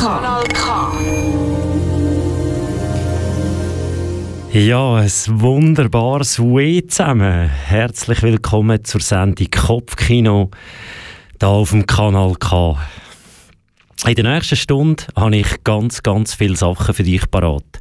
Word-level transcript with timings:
Kanal 0.00 0.44
K. 0.48 0.92
Ja, 4.52 4.94
ein 4.94 5.10
wunderbares 5.26 6.38
Weh 6.38 6.86
zusammen. 6.86 7.48
Herzlich 7.48 8.22
willkommen 8.22 8.84
zur 8.84 9.00
Sendung 9.00 9.48
Kopfkino 9.50 10.50
hier 11.38 11.48
auf 11.48 11.70
dem 11.70 11.86
Kanal 11.86 12.34
K. 12.36 12.78
In 14.06 14.14
der 14.14 14.24
nächsten 14.24 14.56
Stunde 14.56 15.04
habe 15.14 15.36
ich 15.36 15.62
ganz, 15.64 16.02
ganz 16.02 16.34
viele 16.34 16.56
Sachen 16.56 16.94
für 16.94 17.02
dich 17.02 17.30
parat. 17.30 17.80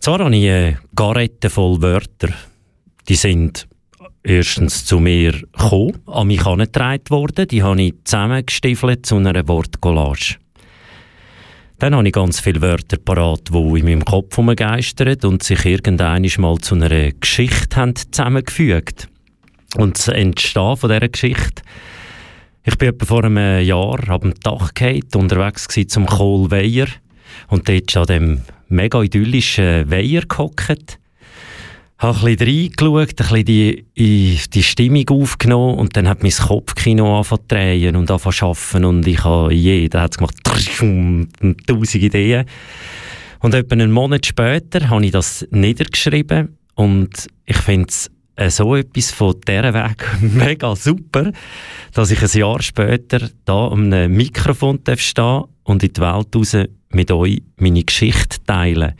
Zwar 0.00 0.18
habe 0.18 0.34
ich 0.34 0.50
eine 0.50 0.78
Garette 0.96 1.48
voll 1.48 1.80
Wörter. 1.80 2.30
Die 3.08 3.14
sind 3.14 3.68
erstens 4.22 4.84
zu 4.84 5.00
mir 5.00 5.32
gekommen, 5.32 5.98
an 6.06 6.26
mich 6.26 6.44
herangetragen 6.44 7.10
worden. 7.10 7.48
Die 7.48 7.62
habe 7.62 7.82
ich 7.82 7.94
zusammengestiefelt 8.04 9.06
zu 9.06 9.16
einer 9.16 9.46
Wortcollage. 9.48 10.36
Dann 11.78 11.94
habe 11.94 12.06
ich 12.06 12.12
ganz 12.12 12.40
viele 12.40 12.60
Wörter 12.60 12.98
parat, 12.98 13.48
die 13.52 13.78
in 13.78 13.84
meinem 13.84 14.04
Kopf 14.04 14.36
herumgeistern 14.36 15.16
und 15.24 15.42
sich 15.42 15.64
irgendwann 15.64 16.26
mal 16.38 16.58
zu 16.58 16.74
einer 16.74 17.12
Geschichte 17.12 17.76
haben 17.76 17.96
zusammengefügt. 17.96 19.08
Und 19.76 19.96
das 19.96 20.08
Entstehen 20.08 20.76
von 20.76 20.90
dieser 20.90 21.08
Geschichte 21.08 21.62
ich 22.62 22.76
bin 22.76 22.90
etwa 22.90 23.06
vor 23.06 23.24
einem 23.24 23.64
Jahr 23.64 23.96
dem 24.18 24.34
Dach 24.42 24.74
gehalten, 24.74 25.18
unterwegs 25.18 25.66
zum 25.88 26.04
Kohlweiher 26.04 26.88
und 27.48 27.68
dort 27.68 27.96
an 27.96 28.06
dem 28.06 28.40
mega 28.68 29.02
idyllischen 29.02 29.90
Weiher 29.90 30.22
gehockt. 30.26 30.99
Habe 32.00 32.18
ein 32.18 32.36
bisschen 32.36 32.48
reingeschaut, 32.48 33.10
ein 33.10 33.14
bisschen 33.14 33.44
die, 33.44 34.40
die 34.54 34.62
Stimmung 34.62 35.06
aufgenommen 35.10 35.78
und 35.78 35.94
dann 35.98 36.08
hat 36.08 36.22
mein 36.22 36.32
Kopfkino 36.32 37.18
angefangen 37.18 37.42
zu 37.42 37.48
drehen 37.48 37.96
und 37.96 38.10
angefangen 38.10 38.34
zu 38.34 38.46
arbeiten 38.46 38.84
und 38.86 39.06
ich 39.06 39.22
habe 39.22 39.52
jeder 39.52 40.00
hat 40.00 40.16
gemacht, 40.16 40.34
tausend 41.66 41.94
Ideen. 42.02 42.46
Und 43.40 43.54
etwa 43.54 43.74
einen 43.74 43.92
Monat 43.92 44.24
später 44.24 44.88
habe 44.88 45.04
ich 45.04 45.12
das 45.12 45.46
niedergeschrieben 45.50 46.56
und 46.74 47.26
ich 47.44 47.58
finde 47.58 47.88
es 47.90 48.10
äh, 48.36 48.48
so 48.48 48.74
etwas 48.76 49.10
von 49.10 49.38
dieser 49.46 49.74
Weg 49.74 50.06
mega 50.22 50.74
super, 50.74 51.32
dass 51.92 52.10
ich 52.10 52.22
ein 52.22 52.40
Jahr 52.40 52.62
später 52.62 53.28
da 53.44 53.64
um 53.66 53.92
ein 53.92 54.10
Mikrofon 54.10 54.80
stehen 54.96 55.44
und 55.64 55.82
in 55.82 55.92
die 55.92 56.00
Welt 56.00 56.34
raus 56.34 56.56
mit 56.88 57.10
euch 57.10 57.42
meine 57.58 57.84
Geschichte 57.84 58.38
teilen. 58.46 58.94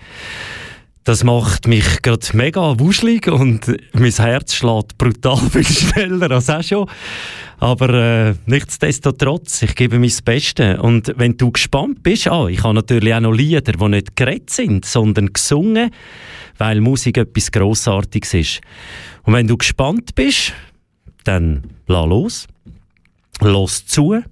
Das 1.04 1.24
macht 1.24 1.66
mich 1.66 2.02
gerade 2.02 2.26
mega 2.34 2.78
wuschelig 2.78 3.26
und 3.26 3.66
mein 3.94 4.12
Herz 4.12 4.54
schlägt 4.54 4.98
brutal 4.98 5.38
viel 5.50 5.64
schneller 5.64 6.30
als 6.30 6.50
auch 6.50 6.62
schon. 6.62 6.90
Aber 7.58 7.88
äh, 7.88 8.34
nichtsdestotrotz, 8.46 9.62
ich 9.62 9.74
gebe 9.74 9.98
mein 9.98 10.12
Bestes. 10.24 10.78
Und 10.78 11.12
wenn 11.16 11.36
du 11.36 11.50
gespannt 11.50 12.02
bist, 12.02 12.28
ah, 12.28 12.48
ich 12.48 12.62
habe 12.62 12.74
natürlich 12.74 13.14
auch 13.14 13.20
noch 13.20 13.32
Lieder, 13.32 13.72
die 13.72 13.88
nicht 13.88 14.14
geredet 14.14 14.50
sind, 14.50 14.84
sondern 14.84 15.32
gesungen, 15.32 15.90
weil 16.58 16.80
Musik 16.80 17.16
etwas 17.16 17.50
Grossartiges 17.50 18.34
ist. 18.34 18.60
Und 19.22 19.32
wenn 19.32 19.46
du 19.46 19.56
gespannt 19.56 20.14
bist, 20.14 20.52
dann 21.24 21.64
lass 21.86 22.06
los, 22.06 22.46
los 23.40 23.86
zu. 23.86 24.22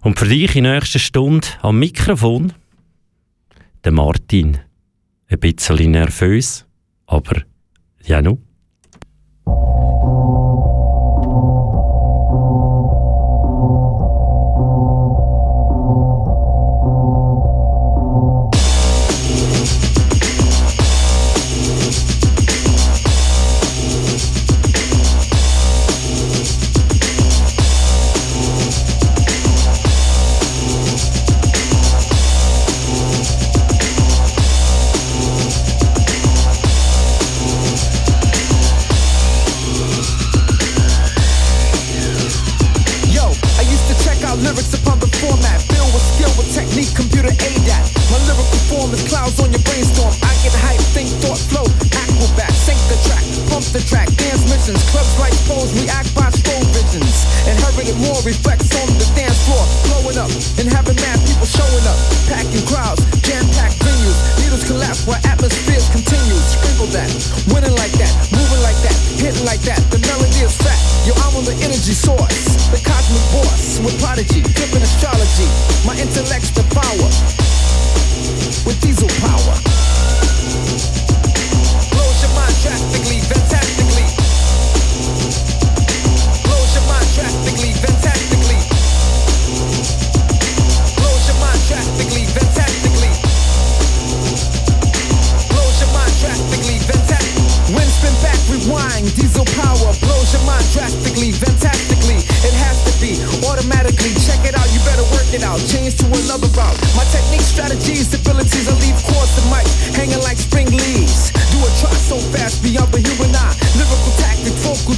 Und 0.00 0.18
für 0.18 0.26
dich 0.26 0.56
in 0.56 0.64
der 0.64 0.74
nächsten 0.74 0.98
Stunde 0.98 1.46
am 1.60 1.78
Mikrofon 1.78 2.52
der 3.84 3.92
Martin. 3.92 4.58
Ein 5.32 5.40
bisschen 5.40 5.92
nervös, 5.92 6.66
aber 7.06 7.40
ja 8.04 8.20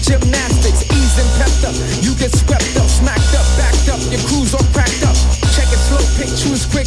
Gymnastics, 0.04 0.84
ease 0.92 1.16
and 1.16 1.30
pepped 1.40 1.64
up. 1.64 1.72
You 2.04 2.12
get 2.20 2.28
swept 2.28 2.76
up, 2.76 2.88
smacked 2.92 3.32
up, 3.32 3.46
backed 3.56 3.88
up. 3.88 4.00
Your 4.12 4.20
crews 4.28 4.52
all 4.52 4.60
cracked 4.76 5.00
up. 5.00 5.16
Check 5.56 5.64
it 5.72 5.80
slow, 5.80 6.04
pick, 6.20 6.28
choose 6.28 6.66
quick 6.68 6.84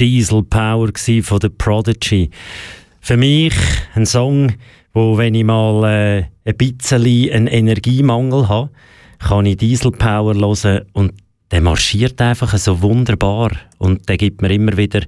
Diesel 0.00 0.42
Power 0.42 0.88
von 0.94 1.40
The 1.42 1.50
Prodigy. 1.50 2.30
Für 3.02 3.18
mich 3.18 3.52
ein 3.94 4.06
Song, 4.06 4.54
wo 4.94 5.18
wenn 5.18 5.34
ich 5.34 5.44
mal 5.44 5.84
äh, 5.84 6.24
ein 6.46 6.56
bisschen 6.56 7.30
einen 7.30 7.46
Energiemangel 7.46 8.48
habe, 8.48 8.70
kann 9.18 9.44
ich 9.44 9.58
Diesel 9.58 9.90
Power 9.92 10.34
hören 10.34 10.86
und 10.94 11.12
der 11.50 11.60
marschiert 11.60 12.18
einfach 12.22 12.56
so 12.56 12.80
wunderbar 12.80 13.50
und 13.76 14.08
der 14.08 14.16
gibt 14.16 14.40
mir 14.40 14.50
immer 14.50 14.74
wieder 14.78 15.02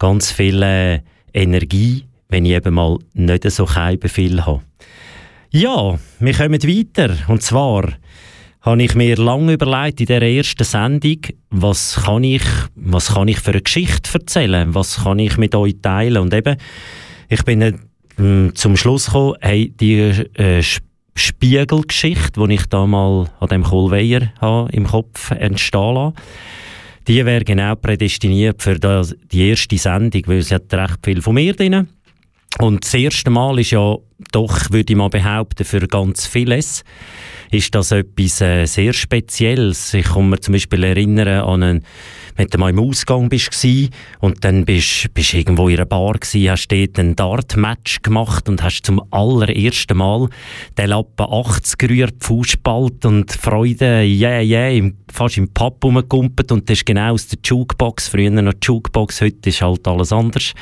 ganz 0.00 0.32
viel 0.32 0.64
äh, 0.64 0.98
Energie, 1.32 2.04
wenn 2.28 2.44
ich 2.44 2.54
eben 2.54 2.74
mal 2.74 2.98
nicht 3.14 3.48
so 3.48 3.66
viel 3.66 4.44
habe. 4.44 4.62
Ja, 5.52 5.96
wir 6.18 6.34
kommen 6.34 6.60
weiter 6.60 7.16
und 7.28 7.44
zwar 7.44 7.84
habe 8.68 8.82
ich 8.82 8.94
mir 8.94 9.16
lange 9.16 9.54
überlegt 9.54 10.00
in 10.00 10.06
der 10.06 10.20
ersten 10.20 10.64
Sendung, 10.64 11.20
was 11.48 12.02
kann 12.04 12.22
ich, 12.22 12.42
was 12.74 13.14
kann 13.14 13.28
ich 13.28 13.40
für 13.40 13.52
eine 13.52 13.62
Geschichte 13.62 14.10
erzählen, 14.12 14.74
was 14.74 15.04
kann 15.04 15.18
ich 15.18 15.38
mit 15.38 15.54
euch 15.54 15.76
teilen? 15.80 16.18
Und 16.18 16.34
eben, 16.34 16.56
ich 17.30 17.42
bin 17.44 17.62
äh, 17.62 18.52
zum 18.52 18.76
Schluss 18.76 19.06
gekommen, 19.06 19.36
hey, 19.40 19.72
die 19.80 20.00
äh, 20.34 20.62
Spiegelgeschichte, 21.14 22.46
die 22.46 22.54
ich 22.54 22.66
da 22.66 22.86
mal 22.86 23.30
an 23.40 23.48
dem 23.48 23.62
Kohlweier 23.62 24.68
im 24.70 24.86
Kopf 24.86 25.30
entstehen 25.30 25.94
lasse, 25.94 26.14
die 27.06 27.24
wäre 27.24 27.44
genau 27.44 27.74
prädestiniert 27.74 28.62
für 28.62 28.78
das, 28.78 29.16
die 29.32 29.48
erste 29.48 29.78
Sendung, 29.78 30.22
weil 30.26 30.42
sie 30.42 30.54
hat 30.54 30.72
recht 30.74 30.98
viel 31.02 31.22
von 31.22 31.34
mir 31.34 31.54
drin. 31.54 31.88
Und 32.58 32.84
das 32.84 32.92
erste 32.92 33.30
Mal 33.30 33.58
ist 33.58 33.70
ja 33.70 33.96
doch, 34.32 34.70
würde 34.70 34.92
ich 34.92 34.96
mal 34.96 35.08
behaupten, 35.08 35.64
für 35.64 35.86
ganz 35.86 36.26
vieles 36.26 36.84
ist 37.50 37.74
das 37.74 37.92
etwas 37.92 38.40
äh, 38.40 38.66
sehr 38.66 38.92
Spezielles. 38.92 39.94
Ich 39.94 40.06
kann 40.06 40.30
mich 40.30 40.40
zum 40.40 40.52
Beispiel 40.52 40.84
erinnern 40.84 41.44
an 41.44 41.62
einen 41.62 41.84
wenn 42.38 42.46
du 42.46 42.58
mal 42.58 42.70
im 42.70 42.78
Ausgang 42.78 43.28
bist 43.28 43.66
und 44.20 44.44
dann 44.44 44.64
bist 44.64 45.08
du 45.12 45.36
irgendwo 45.36 45.68
in 45.68 45.74
einer 45.74 45.86
Bar 45.86 46.12
gewesen, 46.12 46.48
hast 46.48 46.68
dort 46.68 46.96
ein 46.96 47.16
Dart-Match 47.16 48.00
gemacht 48.02 48.48
und 48.48 48.62
hast 48.62 48.82
zum 48.82 49.02
allerersten 49.10 49.96
Mal 49.96 50.28
den 50.78 50.90
Lappen 50.90 51.26
80 51.28 51.78
gerührt, 51.78 52.14
Fußspalt 52.20 53.04
und 53.06 53.32
Freude, 53.32 54.04
yeah, 54.04 54.40
yeah, 54.40 54.88
fast 55.12 55.36
im 55.36 55.52
Pub 55.52 55.82
rumgekumpelt 55.82 56.52
und 56.52 56.70
das 56.70 56.78
ist 56.78 56.86
genau 56.86 57.14
aus 57.14 57.26
der 57.26 57.40
Jukebox, 57.42 58.06
früher 58.06 58.30
noch 58.30 58.54
Jukebox, 58.62 59.20
heute 59.20 59.48
ist 59.48 59.60
halt 59.60 59.88
alles 59.88 60.12
anders, 60.12 60.54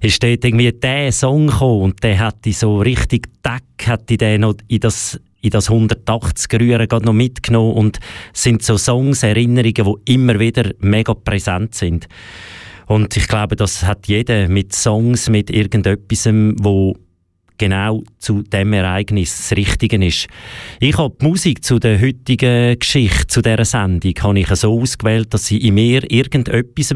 ist 0.00 0.20
dort 0.20 0.44
irgendwie 0.44 0.72
der 0.72 1.12
Song 1.12 1.46
gekommen 1.46 1.82
und 1.82 2.02
der 2.02 2.18
hat 2.18 2.44
die 2.44 2.52
so 2.52 2.78
richtig 2.78 3.28
Deck, 3.44 3.86
hat 3.86 4.10
die 4.10 4.16
den 4.16 4.40
noch 4.40 4.54
in 4.66 4.80
das 4.80 5.20
in 5.46 5.50
das 5.50 5.70
180 5.70 6.60
Rühren 6.60 6.88
noch 7.02 7.12
mitgenommen 7.12 7.72
und 7.74 7.98
sind 8.32 8.62
so 8.62 8.76
Songs, 8.76 9.22
Erinnerungen, 9.22 9.96
die 10.04 10.12
immer 10.12 10.38
wieder 10.38 10.70
mega 10.80 11.14
präsent 11.14 11.74
sind. 11.74 12.08
Und 12.86 13.16
ich 13.16 13.26
glaube, 13.26 13.56
das 13.56 13.84
hat 13.84 14.06
jeder 14.06 14.48
mit 14.48 14.74
Songs, 14.74 15.28
mit 15.28 15.50
irgendetwas, 15.50 16.28
wo 16.60 16.96
genau 17.58 18.02
zu 18.18 18.42
dem 18.42 18.72
Ereignis 18.72 19.36
das 19.36 19.56
Richtige 19.56 20.04
ist. 20.04 20.28
Ich 20.80 20.96
habe 20.98 21.14
die 21.20 21.26
Musik 21.26 21.64
zu 21.64 21.78
der 21.78 22.00
heutigen 22.00 22.78
Geschichte, 22.78 23.26
zu 23.26 23.42
dieser 23.42 23.64
Sendung, 23.64 24.12
habe 24.20 24.38
ich 24.38 24.48
so 24.48 24.78
ausgewählt, 24.80 25.32
dass 25.32 25.46
sie 25.46 25.58
in 25.58 25.74
mir 25.74 26.08
irgendetwas, 26.10 26.94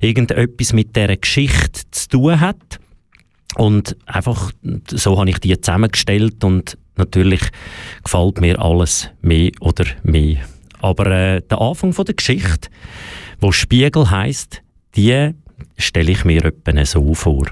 irgendetwas 0.00 0.72
mit 0.72 0.96
dieser 0.96 1.16
Geschichte 1.16 1.82
zu 1.90 2.08
tun 2.08 2.40
hat. 2.40 2.80
Und 3.56 3.96
einfach, 4.06 4.52
so 4.88 5.18
habe 5.18 5.30
ich 5.30 5.38
die 5.38 5.60
zusammengestellt 5.60 6.44
und 6.44 6.78
natürlich 6.96 7.42
gefällt 8.04 8.40
mir 8.40 8.60
alles 8.60 9.10
mehr 9.20 9.50
oder 9.60 9.84
mehr. 10.02 10.38
Aber 10.80 11.06
äh, 11.06 11.42
der 11.42 11.60
Anfang 11.60 11.92
von 11.92 12.04
der 12.04 12.14
Geschichte, 12.14 12.68
wo 13.40 13.52
Spiegel 13.52 14.10
heißt, 14.10 14.62
die 14.96 15.34
stelle 15.76 16.12
ich 16.12 16.24
mir 16.24 16.44
etwa 16.44 16.84
so 16.84 17.14
vor. 17.14 17.46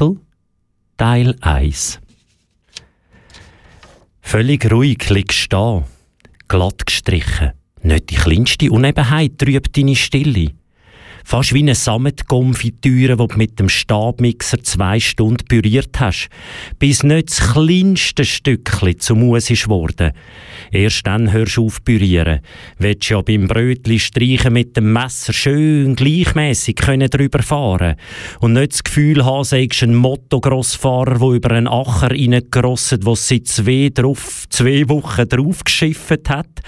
Spiegel, 0.00 0.16
Teil 0.96 1.36
1 1.42 2.00
Völlig 4.22 4.70
ruhig 4.70 5.10
liegst 5.10 5.52
du 5.52 5.56
da, 5.56 5.84
glatt 6.48 6.86
gestrichen. 6.86 7.52
Nicht 7.82 8.10
die 8.10 8.14
kleinste 8.14 8.70
Unebenheit 8.70 9.36
trübt 9.36 9.76
deine 9.76 9.96
Stille. 9.96 10.52
Fast 11.24 11.54
wie 11.54 11.60
eine 11.60 11.74
Sammetkonfitüre, 11.74 13.16
die 13.16 13.26
du 13.26 13.36
mit 13.36 13.58
dem 13.58 13.68
Stabmixer 13.68 14.62
zwei 14.62 15.00
Stunden 15.00 15.44
püriert 15.46 16.00
hast, 16.00 16.28
bis 16.78 17.02
nicht 17.02 17.30
das 17.30 17.52
kleinste 17.52 18.24
Stückchen 18.24 18.98
zum 18.98 19.20
Mus 19.20 19.50
ist 19.50 19.68
worden. 19.68 20.12
Erst 20.72 21.06
dann 21.06 21.32
hörst 21.32 21.56
du 21.56 21.66
auf 21.66 21.84
pürieren. 21.84 22.40
Willst 22.78 23.10
ja 23.10 23.20
beim 23.20 23.48
Brötli 23.48 23.98
streichen 23.98 24.52
mit 24.52 24.76
dem 24.76 24.92
Messer 24.92 25.32
schön 25.32 25.94
gleichmäßig 25.96 26.76
können 26.76 27.10
drüber 27.10 27.42
fahren 27.42 27.96
und 28.40 28.54
nicht 28.54 28.72
das 28.72 28.84
Gefühl 28.84 29.24
haben, 29.24 29.44
sagst 29.44 29.82
ein 29.82 29.94
Motto-Grossfahrer, 29.94 31.18
der 31.18 31.28
über 31.28 31.50
einen 31.52 31.68
Acher 31.68 32.10
reingerosset, 32.10 33.04
wo 33.04 33.14
seit 33.14 33.46
zwei, 33.46 33.90
drauf, 33.92 34.46
zwei 34.48 34.88
Wochen 34.88 35.28
draufgeschifft 35.28 36.28
hat 36.28 36.60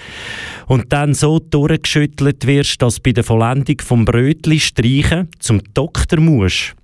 und 0.67 0.91
dann 0.93 1.13
so 1.13 1.39
durchgeschüttelt 1.39 2.45
wirst, 2.45 2.81
dass 2.81 2.99
bei 2.99 3.11
der 3.11 3.23
Vollendung 3.23 3.77
vom 3.81 4.05
Brötli 4.05 4.42
streichen 4.45 5.29
zum 5.39 5.61
Doktor 5.73 6.19
musst 6.19 6.75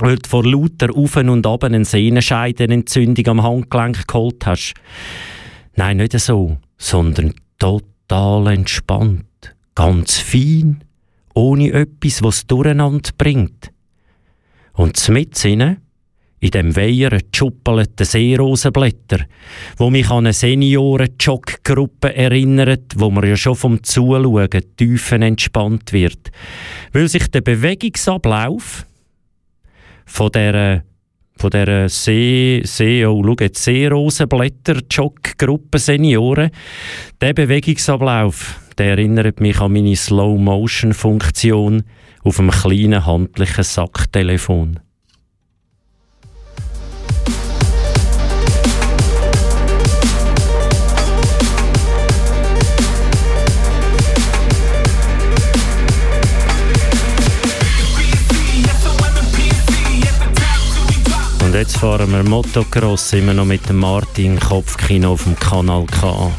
weil 0.00 0.16
du 0.16 0.28
vor 0.28 0.44
lauter 0.44 0.94
Auf 0.94 1.16
und 1.16 1.46
Ab 1.46 1.64
eine 1.64 1.84
Sehnenscheidenentzündung 1.84 3.26
am 3.28 3.42
Handgelenk 3.42 4.06
geholt 4.06 4.44
hast. 4.46 4.74
Nein, 5.76 5.98
nicht 5.98 6.18
so, 6.18 6.58
sondern 6.78 7.34
total 7.58 8.48
entspannt, 8.48 9.54
ganz 9.74 10.18
fein, 10.18 10.82
ohne 11.34 11.72
etwas, 11.72 12.22
was 12.22 12.46
durcheinander 12.46 13.10
bringt. 13.16 13.70
Und 14.72 15.08
mit 15.08 15.36
in 16.44 16.50
dem 16.50 16.76
Weiher 16.76 17.18
tschuppelten 17.32 18.04
Seerosenblätter, 18.04 19.24
wo 19.78 19.88
mich 19.88 20.10
an 20.10 20.26
eine 20.26 20.34
Senioren-Joggruppe 20.34 22.14
erinnert, 22.14 22.92
wo 22.96 23.10
man 23.10 23.26
ja 23.26 23.34
schon 23.34 23.56
vom 23.56 23.82
Zuschauen 23.82 24.50
tiefenentspannt 24.76 25.94
wird, 25.94 26.30
weil 26.92 27.08
sich 27.08 27.28
der 27.28 27.40
Bewegungsablauf 27.40 28.84
von 30.04 30.30
der 30.32 30.84
von 31.36 31.50
der 31.50 31.88
See, 31.88 32.60
See, 32.64 33.04
oh, 33.06 33.22
schau 33.24 33.36
jetzt, 33.40 33.64
Seerosenblätter 33.64 34.82
Joggruppe 34.90 35.78
Senioren, 35.78 36.50
der 37.22 37.32
Bewegungsablauf, 37.32 38.60
der 38.76 38.90
erinnert 38.90 39.40
mich 39.40 39.58
an 39.60 39.72
meine 39.72 39.96
Slow-Motion-Funktion 39.96 41.84
auf 42.22 42.38
einem 42.38 42.50
kleinen 42.50 43.06
handlichen 43.06 43.64
Sacktelefon. 43.64 44.83
Und 61.54 61.60
jetzt 61.60 61.76
fahren 61.76 62.10
wir 62.10 62.24
Motocross 62.24 63.12
immer 63.12 63.32
noch 63.32 63.44
mit 63.44 63.68
dem 63.68 63.76
Martin 63.76 64.40
Kopfkino 64.40 65.12
auf 65.12 65.22
dem 65.22 65.38
Kanal 65.38 65.86
K. 65.86 66.32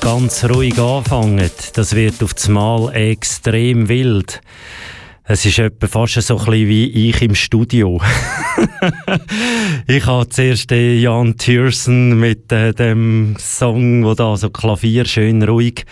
ganz 0.00 0.44
ruhig 0.44 0.78
anfangen, 0.78 1.50
das 1.74 1.94
wird 1.94 2.22
auf 2.22 2.34
das 2.34 2.48
Mal 2.48 2.92
extrem 2.94 3.88
wild. 3.88 4.40
Es 5.24 5.44
ist 5.44 5.58
etwa 5.58 5.86
fast 5.86 6.20
so 6.22 6.38
ein 6.38 6.44
bisschen 6.44 6.68
wie 6.68 7.08
ich 7.08 7.22
im 7.22 7.34
Studio. 7.34 8.00
ich 9.86 10.04
habe 10.06 10.28
zuerst 10.28 10.70
Jan 10.70 11.36
Tiersen 11.36 12.18
mit 12.18 12.50
äh, 12.50 12.72
dem 12.72 13.36
Song, 13.38 14.04
wo 14.04 14.14
da 14.14 14.36
so 14.36 14.50
Klavier 14.50 15.04
schön 15.04 15.42
ruhig. 15.42 15.84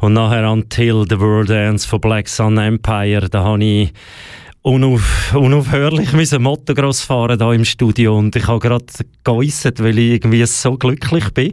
Und 0.00 0.12
nachher 0.12 0.50
Until 0.50 1.04
the 1.08 1.18
World 1.18 1.50
Ends 1.50 1.86
von 1.86 2.00
Black 2.00 2.28
Sun 2.28 2.58
Empire, 2.58 3.28
da 3.28 3.42
habe 3.42 3.64
ich 3.64 3.92
unauf, 4.62 5.34
unaufhörlich 5.34 6.12
müssen 6.14 6.42
Motocross 6.42 7.00
fahren 7.00 7.38
da 7.38 7.52
im 7.52 7.64
Studio. 7.64 8.16
Und 8.16 8.36
ich 8.36 8.46
habe 8.46 8.60
gerade 8.60 8.86
geäussert, 9.24 9.82
weil 9.82 9.98
ich 9.98 10.12
irgendwie 10.12 10.44
so 10.46 10.76
glücklich 10.76 11.30
bin. 11.34 11.52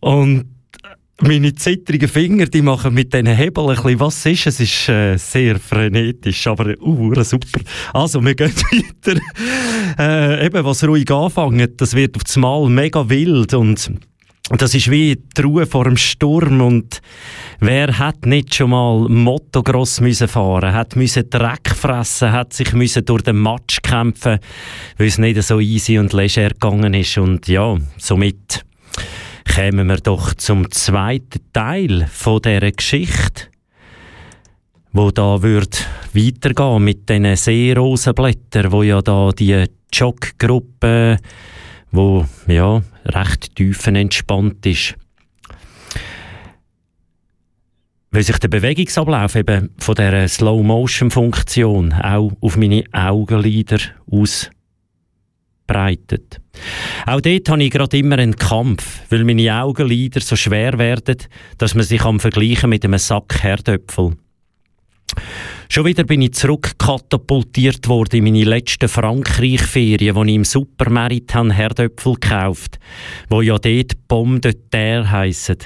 Und 0.00 0.57
meine 1.20 1.54
zittrigen 1.54 2.08
Finger, 2.08 2.46
die 2.46 2.62
machen 2.62 2.94
mit 2.94 3.12
diesen 3.12 3.26
Hebeln 3.26 3.70
ein 3.70 3.74
bisschen, 3.74 4.00
was 4.00 4.26
ist. 4.26 4.46
Es 4.46 4.60
ist 4.60 4.88
äh, 4.88 5.16
sehr 5.16 5.58
frenetisch, 5.58 6.46
aber 6.46 6.74
uh, 6.80 7.22
super. 7.22 7.60
Also, 7.92 8.24
wir 8.24 8.34
gehen 8.34 8.52
weiter. 9.04 9.20
Äh, 9.98 10.46
eben, 10.46 10.64
was 10.64 10.84
ruhig 10.84 11.10
anfängt, 11.10 11.80
das 11.80 11.94
wird 11.94 12.16
auf 12.16 12.24
das 12.24 12.36
Mal 12.36 12.68
mega 12.68 13.08
wild 13.08 13.54
und 13.54 13.90
das 14.56 14.74
ist 14.74 14.90
wie 14.90 15.14
die 15.36 15.42
Ruhe 15.42 15.66
vor 15.66 15.84
dem 15.84 15.98
Sturm 15.98 16.62
und 16.62 17.02
wer 17.60 17.98
hat 17.98 18.24
nicht 18.24 18.54
schon 18.54 18.70
mal 18.70 19.06
Motocross 19.06 20.00
müssen 20.00 20.26
fahren, 20.26 20.72
hat 20.72 20.96
müssen 20.96 21.28
Dreck 21.28 21.68
fressen, 21.68 22.32
hat 22.32 22.54
sich 22.54 22.72
müssen 22.72 23.04
durch 23.04 23.22
den 23.22 23.36
Matsch 23.36 23.82
kämpfen, 23.82 24.38
weil 24.96 25.06
es 25.06 25.18
nicht 25.18 25.42
so 25.42 25.60
easy 25.60 25.98
und 25.98 26.14
leger 26.14 26.48
gegangen 26.48 26.94
ist 26.94 27.18
und 27.18 27.46
ja, 27.46 27.76
somit 27.98 28.64
Kommen 29.58 29.88
wir 29.88 29.96
doch 29.96 30.34
zum 30.34 30.70
zweiten 30.70 31.40
Teil 31.52 32.06
von 32.12 32.40
dieser 32.40 32.70
Geschichte, 32.70 33.48
wo 34.92 35.10
da 35.10 35.42
wird 35.42 35.84
weitergehen 36.14 36.84
mit 36.84 37.08
diesen 37.08 37.34
Seerosenblättern, 37.34 38.70
wo 38.70 38.84
ja 38.84 39.02
da 39.02 39.30
die 39.36 39.64
Joggruppe, 39.92 41.16
wo 41.90 42.24
ja 42.46 42.82
recht 43.04 43.56
tiefenentspannt 43.56 44.64
ist. 44.64 44.94
Weil 48.12 48.22
sich 48.22 48.38
der 48.38 48.48
Bewegungsablauf 48.48 49.34
eben 49.34 49.70
von 49.78 49.96
dieser 49.96 50.28
Slow-Motion-Funktion 50.28 51.94
auch 51.94 52.30
auf 52.40 52.56
meine 52.56 52.84
Augenlider 52.92 53.78
aus 54.08 54.52
verbreitet. 55.68 56.40
Auch 57.06 57.20
dort 57.20 57.48
habe 57.48 57.62
ich 57.62 57.70
gerade 57.70 57.98
immer 57.98 58.18
einen 58.18 58.36
Kampf, 58.36 59.02
weil 59.10 59.24
meine 59.24 59.62
Augenlider 59.62 60.20
so 60.20 60.36
schwer 60.36 60.78
werden, 60.78 61.16
dass 61.58 61.74
man 61.74 61.84
sich 61.84 62.02
am 62.02 62.20
vergleichen 62.20 62.70
mit 62.70 62.84
einem 62.84 62.98
Sack 62.98 63.42
Herdöpfel. 63.42 64.16
Schon 65.70 65.84
wieder 65.84 66.04
bin 66.04 66.22
ich 66.22 66.32
zurückkatapultiert 66.32 67.88
worden 67.88 68.16
in 68.16 68.24
meine 68.24 68.44
letzten 68.44 68.88
Frankreich-Ferien, 68.88 70.14
wo 70.14 70.24
ich 70.24 70.34
im 70.34 70.44
Supermarkt 70.44 71.34
Herdöpfel 71.34 72.14
gekauft 72.14 72.78
wo 73.28 73.42
ja 73.42 73.58
dort 73.58 74.08
Pomme 74.08 74.40
de 74.40 74.54
terre 74.70 75.10
heissen. 75.10 75.58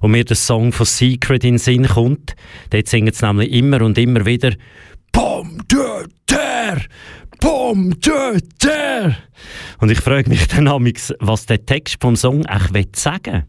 Und 0.00 0.12
mir 0.12 0.24
der 0.24 0.36
Song 0.36 0.72
von 0.72 0.86
Secret 0.86 1.44
in 1.44 1.54
den 1.54 1.58
Sinn 1.58 1.88
kommt, 1.88 2.34
dort 2.70 2.88
singen 2.88 3.12
sie 3.12 3.26
nämlich 3.26 3.52
immer 3.52 3.82
und 3.82 3.98
immer 3.98 4.24
wieder 4.24 4.52
Pomme 5.12 5.58
de 5.70 6.06
terre, 6.26 6.82
De 7.40 8.40
terre. 8.58 9.16
Und 9.80 9.90
ich 9.90 10.00
frage 10.00 10.28
mich 10.28 10.46
dann 10.48 10.68
was 11.20 11.46
der 11.46 11.64
Text 11.64 11.96
vom 12.00 12.16
Song 12.16 12.46
eigentlich 12.46 12.88
sagen 12.94 13.32
will. 13.32 13.44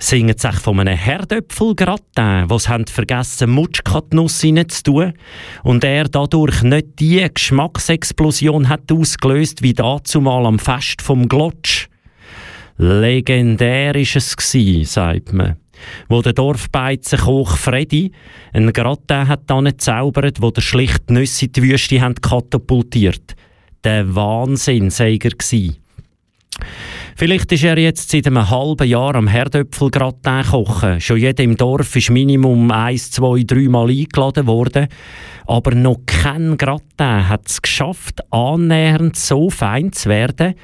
Singen 0.00 0.38
sie 0.38 0.52
von 0.52 0.78
einem 0.78 0.96
Herdöpfelgratin, 0.96 2.48
was 2.48 2.68
haben 2.68 2.86
vergessen, 2.86 3.50
Mutschkatnuss 3.50 4.40
zu 4.68 4.82
tun 4.84 5.12
und 5.64 5.82
er 5.82 6.04
dadurch 6.04 6.62
nicht 6.62 7.00
die 7.00 7.26
Geschmacksexplosion 7.34 8.68
hat 8.68 8.92
ausgelöst 8.92 9.62
wie 9.62 9.72
dazumal 9.72 10.46
am 10.46 10.60
Fest 10.60 11.02
vom 11.02 11.28
Glotsch. 11.28 11.88
Legendär 12.76 13.96
ist 13.96 14.14
es 14.14 14.36
sagt 14.84 15.32
man 15.32 15.56
wo 16.08 16.22
der 16.22 16.32
Dorfbeizenkoch 16.32 17.56
Freddy 17.56 18.12
einen 18.52 18.72
Gratin 18.72 19.28
hat 19.28 19.50
zaubert, 19.78 20.40
wo 20.40 20.50
der 20.50 20.62
schlicht 20.62 21.10
Nüsse 21.10 21.46
in 21.46 21.52
die 21.52 21.62
Wüste 21.62 22.00
hat 22.00 22.22
katapultiert. 22.22 23.34
Der 23.84 24.14
Wahnsinn 24.14 24.90
sei 24.90 25.18
er. 25.22 25.32
Vielleicht 27.16 27.50
ist 27.50 27.64
er 27.64 27.78
jetzt 27.78 28.10
seit 28.10 28.26
einem 28.28 28.48
halben 28.48 28.86
Jahr 28.86 29.14
am 29.16 29.26
Herdöpfelgratin 29.26 30.44
kochen. 30.44 31.00
Schon 31.00 31.18
jeder 31.18 31.42
im 31.42 31.56
Dorf 31.56 31.96
ist 31.96 32.10
Minimum 32.10 32.70
eins, 32.70 33.10
zwei, 33.10 33.42
drei 33.44 33.68
Mal 33.68 33.88
eingeladen 33.88 34.46
worden. 34.46 34.86
Aber 35.46 35.74
noch 35.74 35.98
kein 36.06 36.56
Gratin 36.56 37.28
hat 37.28 37.48
es 37.48 37.60
geschafft, 37.60 38.20
annähernd 38.30 39.16
so 39.16 39.50
fein 39.50 39.92
zu 39.92 40.08
werden, 40.08 40.54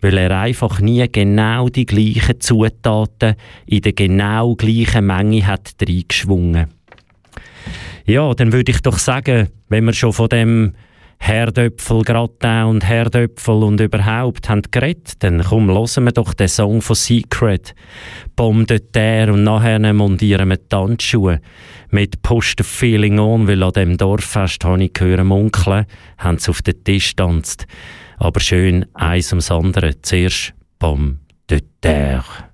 weil 0.00 0.18
er 0.18 0.38
einfach 0.38 0.80
nie 0.80 1.06
genau 1.10 1.68
die 1.68 1.86
gleichen 1.86 2.40
Zutaten 2.40 3.34
in 3.66 3.82
der 3.82 3.92
genau 3.92 4.54
gleichen 4.54 5.06
Menge 5.06 5.46
hat 5.46 5.74
reingeschwungen. 5.80 6.66
Ja, 8.06 8.34
dann 8.34 8.52
würde 8.52 8.72
ich 8.72 8.80
doch 8.80 8.98
sagen, 8.98 9.48
wenn 9.68 9.84
wir 9.84 9.92
schon 9.92 10.12
von 10.12 10.28
dem 10.28 10.72
Herdöpfel, 11.22 12.02
Gratin 12.02 12.64
und 12.64 12.88
Herdöpfel 12.88 13.62
und 13.62 13.78
überhaupt 13.78 14.48
haben 14.48 14.62
geredet, 14.70 15.22
dann 15.22 15.44
komm, 15.44 15.68
hören 15.68 16.04
wir 16.04 16.12
doch 16.12 16.32
den 16.32 16.48
Song 16.48 16.80
von 16.80 16.96
Secret, 16.96 17.74
Bombe 18.36 18.64
de 18.64 18.78
Terre 18.78 19.34
und 19.34 19.44
nachher 19.44 19.92
montieren 19.92 20.48
wir 20.48 20.68
Tanzschuhe 20.68 21.40
mit 21.90 22.22
Push 22.22 22.54
the 22.56 22.64
Feeling 22.64 23.18
On, 23.18 23.46
weil 23.46 23.62
an 23.62 23.72
dem 23.72 23.98
Dorffest 23.98 24.64
habe 24.64 24.82
ich 24.82 24.94
gehört, 24.94 25.24
munkeln, 25.24 25.84
haben 26.16 26.38
sie 26.38 26.50
auf 26.50 26.62
den 26.62 26.82
Tisch 26.82 27.14
tanzt. 27.14 27.66
Aber 28.20 28.40
schön 28.40 28.84
eins 28.92 29.32
ums 29.32 29.50
andere. 29.50 30.00
Zuerst 30.02 30.52
Bombe 30.78 31.18
de 31.48 31.62
Terre. 31.80 32.50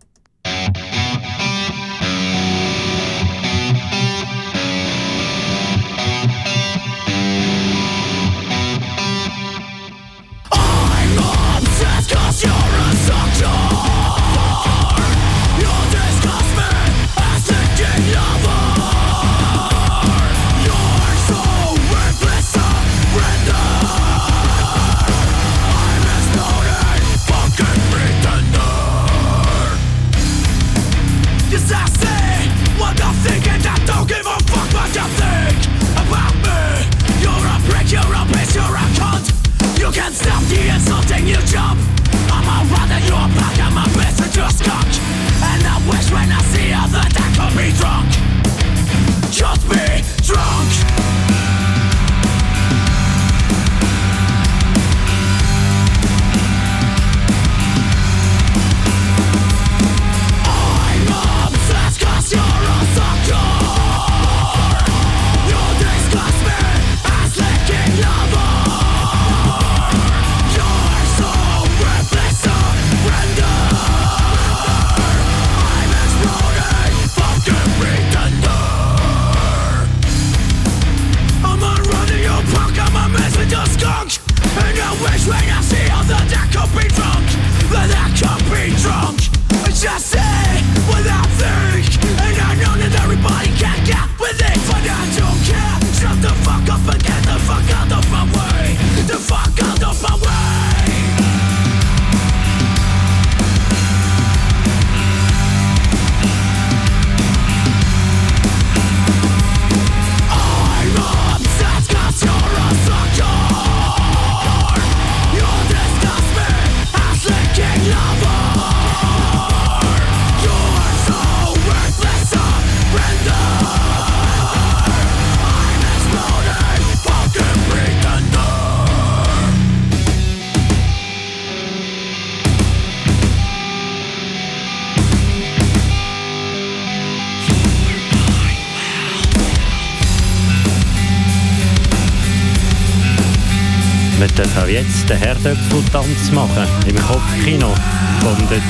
Auch 144.66 144.68
jetzt 144.68 145.08
den 145.08 145.18
Herdöpfeltanz 145.18 146.30
machen. 146.32 146.66
Im 146.86 146.96
Kopfkino. 146.96 147.72
Von 148.20 148.48
der 148.48 148.60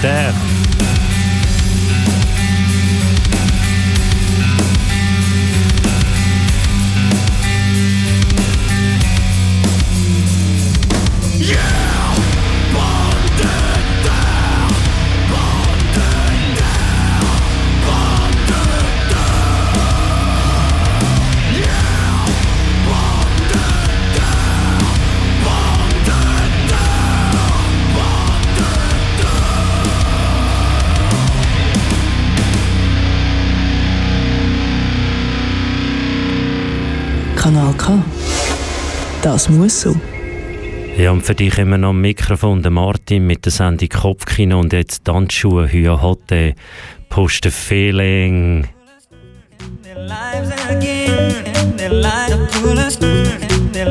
Das 39.36 39.50
muss 39.50 39.82
so. 39.82 39.94
Ja, 40.96 41.10
und 41.10 41.20
für 41.20 41.34
dich 41.34 41.58
immer 41.58 41.76
noch 41.76 41.90
am 41.90 42.00
Mikrofon 42.00 42.62
der 42.62 42.70
Martin 42.70 43.26
mit 43.26 43.44
der 43.44 43.52
Sendung 43.52 43.90
Kopfkino 43.90 44.58
und 44.58 44.72
jetzt 44.72 45.04
Tanzschuhe, 45.04 45.70
Hüa 45.70 46.00
Hotte, 46.00 46.54
Push 47.10 47.40
the 47.42 47.50
Feeling. 47.50 48.66
Their 49.82 50.06
lives 50.06 50.50
again, 50.70 51.76
their 51.76 51.92
light 51.92 52.32
up 52.32 52.50
pull 52.50 52.78
us, 52.78 52.98
their 52.98 53.86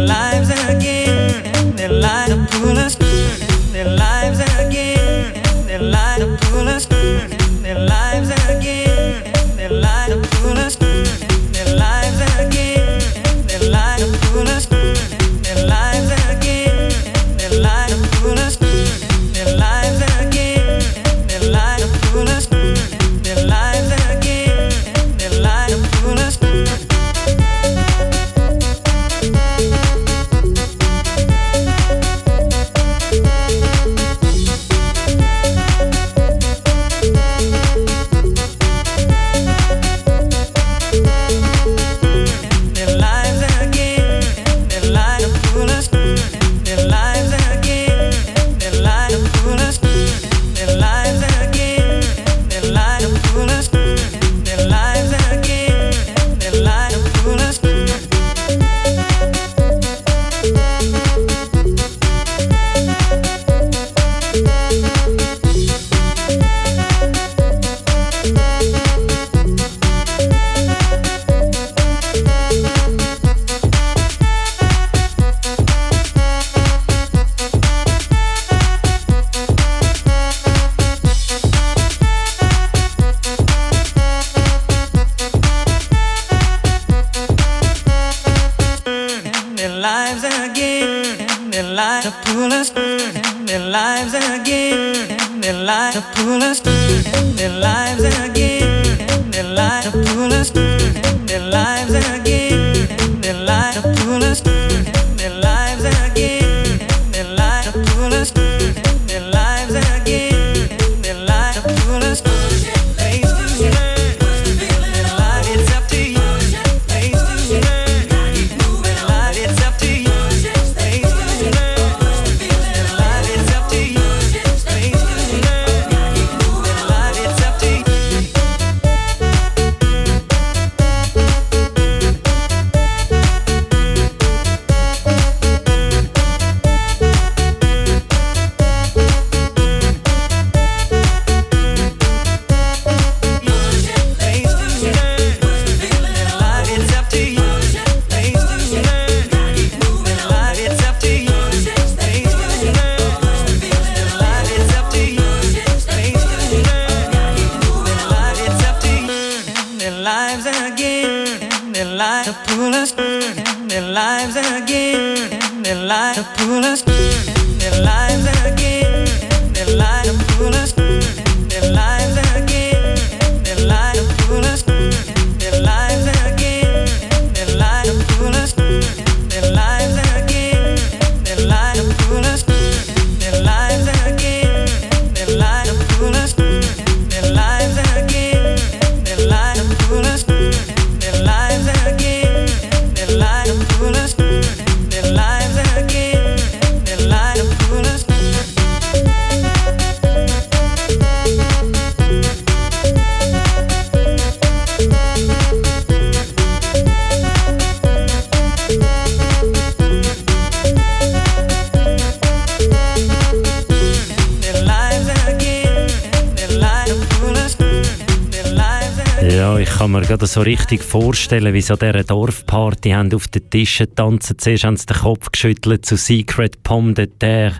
so 220.36 220.42
richtig 220.42 220.84
vorstellen, 220.84 221.54
wie 221.54 221.62
so 221.62 221.78
dieser 221.78 222.04
Dorfparty 222.04 222.90
haben 222.90 223.14
auf 223.14 223.30
den 223.30 223.50
Tischen 223.50 223.96
tanzen. 223.96 224.38
Zuerst 224.38 224.66
haben 224.66 224.76
sie 224.76 224.86
den 224.86 224.98
Kopf 224.98 225.32
geschüttelt 225.32 225.86
zu 225.86 225.96
Secret 225.96 226.62
Pomme 226.62 226.94
de 226.94 227.08
Terre 227.08 227.56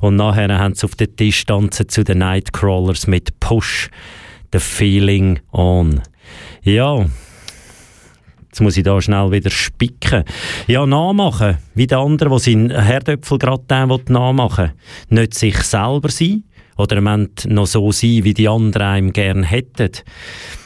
und 0.00 0.16
nachher 0.16 0.58
haben 0.58 0.74
sie 0.74 0.86
auf 0.86 0.96
den 0.96 1.14
Tisch 1.14 1.46
tanzen 1.46 1.88
zu 1.88 2.02
den 2.02 2.18
Nightcrawlers 2.18 3.06
mit 3.06 3.38
Push, 3.38 3.90
The 4.52 4.58
Feeling 4.58 5.38
On. 5.52 6.02
Ja, 6.64 7.06
Jetzt 8.46 8.60
muss 8.60 8.76
ich 8.76 8.82
da 8.82 9.00
schnell 9.00 9.30
wieder 9.30 9.50
spicken. 9.50 10.24
Ja, 10.66 10.84
nachmachen. 10.86 11.58
Wie 11.76 11.86
der 11.86 11.98
andere, 11.98 12.28
der 12.28 12.38
seinen 12.40 12.70
Herdöpfel 12.72 13.38
gerade 13.38 14.02
nachmachen 14.08 14.72
will. 15.10 15.20
Nicht 15.20 15.34
sich 15.34 15.58
selber 15.58 16.08
sein. 16.08 16.42
Oder 16.76 16.96
Moment 16.96 17.46
noch 17.48 17.66
so 17.66 17.92
sein, 17.92 18.24
wie 18.24 18.34
die 18.34 18.48
anderen 18.48 18.82
einem 18.82 19.12
gerne 19.12 19.46
hätten. 19.46 19.92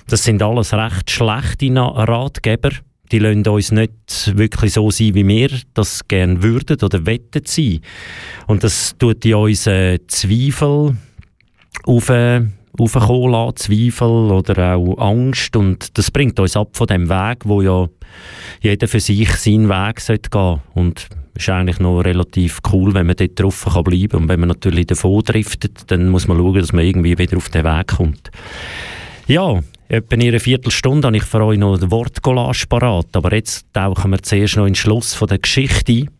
Das 0.07 0.25
sind 0.25 0.43
alles 0.43 0.73
recht 0.73 1.11
schlechte 1.11 1.75
Ratgeber. 1.75 2.71
Die 3.13 3.19
lassen 3.19 3.47
uns 3.47 3.71
nicht 3.71 4.37
wirklich 4.37 4.73
so 4.73 4.91
sein, 4.91 5.15
wie 5.15 5.27
wir 5.27 5.51
das 5.75 6.07
gerne 6.09 6.43
würden 6.43 6.79
oder 6.83 7.07
wettet 7.07 7.49
sein. 7.49 7.81
Und 8.47 8.65
das 8.65 8.97
tut 8.99 9.25
in 9.25 9.35
uns 9.35 9.67
äh, 9.67 9.99
Zweifel 10.07 10.97
auf, 11.85 12.09
äh, 12.09 12.41
lassen, 12.79 13.57
Zweifel 13.57 14.09
oder 14.09 14.75
auch 14.75 14.99
Angst 14.99 15.55
und 15.55 15.97
das 15.97 16.11
bringt 16.11 16.41
uns 16.41 16.57
ab 16.57 16.71
von 16.73 16.87
dem 16.87 17.09
Weg, 17.09 17.45
wo 17.45 17.63
ja 17.63 17.89
jeder 18.61 18.89
für 18.89 19.01
sich 19.01 19.31
seinen 19.37 19.69
Weg 19.69 20.01
sollte 20.01 20.31
gehen 20.31 20.61
und 20.75 21.09
ist 21.37 21.49
eigentlich 21.49 21.81
noch 21.81 22.01
relativ 22.01 22.61
cool, 22.73 22.95
wenn 22.95 23.07
man 23.07 23.17
dort 23.17 23.39
drauf 23.39 23.67
kann 23.73 23.85
bleiben 23.85 24.23
und 24.23 24.29
wenn 24.29 24.41
man 24.41 24.49
natürlich 24.49 24.87
davon 24.87 25.23
driftet, 25.23 25.91
dann 25.91 26.09
muss 26.09 26.29
man 26.29 26.39
schauen, 26.39 26.55
dass 26.55 26.73
man 26.73 26.85
irgendwie 26.85 27.19
wieder 27.19 27.37
auf 27.37 27.49
den 27.49 27.65
Weg 27.65 27.89
kommt. 27.89 28.31
Ja, 29.27 29.61
etwa 29.89 30.15
in 30.15 30.23
einer 30.23 30.41
Viertelstunde 30.41 31.07
habe 31.07 31.17
ich 31.17 31.25
für 31.25 31.45
euch 31.45 31.59
noch 31.59 31.81
ein 31.81 31.91
Wortcollage 31.91 32.67
parat, 32.69 33.09
aber 33.13 33.35
jetzt 33.35 33.67
tauchen 33.73 34.11
wir 34.11 34.23
zuerst 34.23 34.57
noch 34.57 34.67
in 34.67 34.73
den 34.73 34.75
Schluss 34.77 35.15
von 35.15 35.29
der 35.29 35.39
Geschichte 35.39 35.93
ein. 35.93 36.11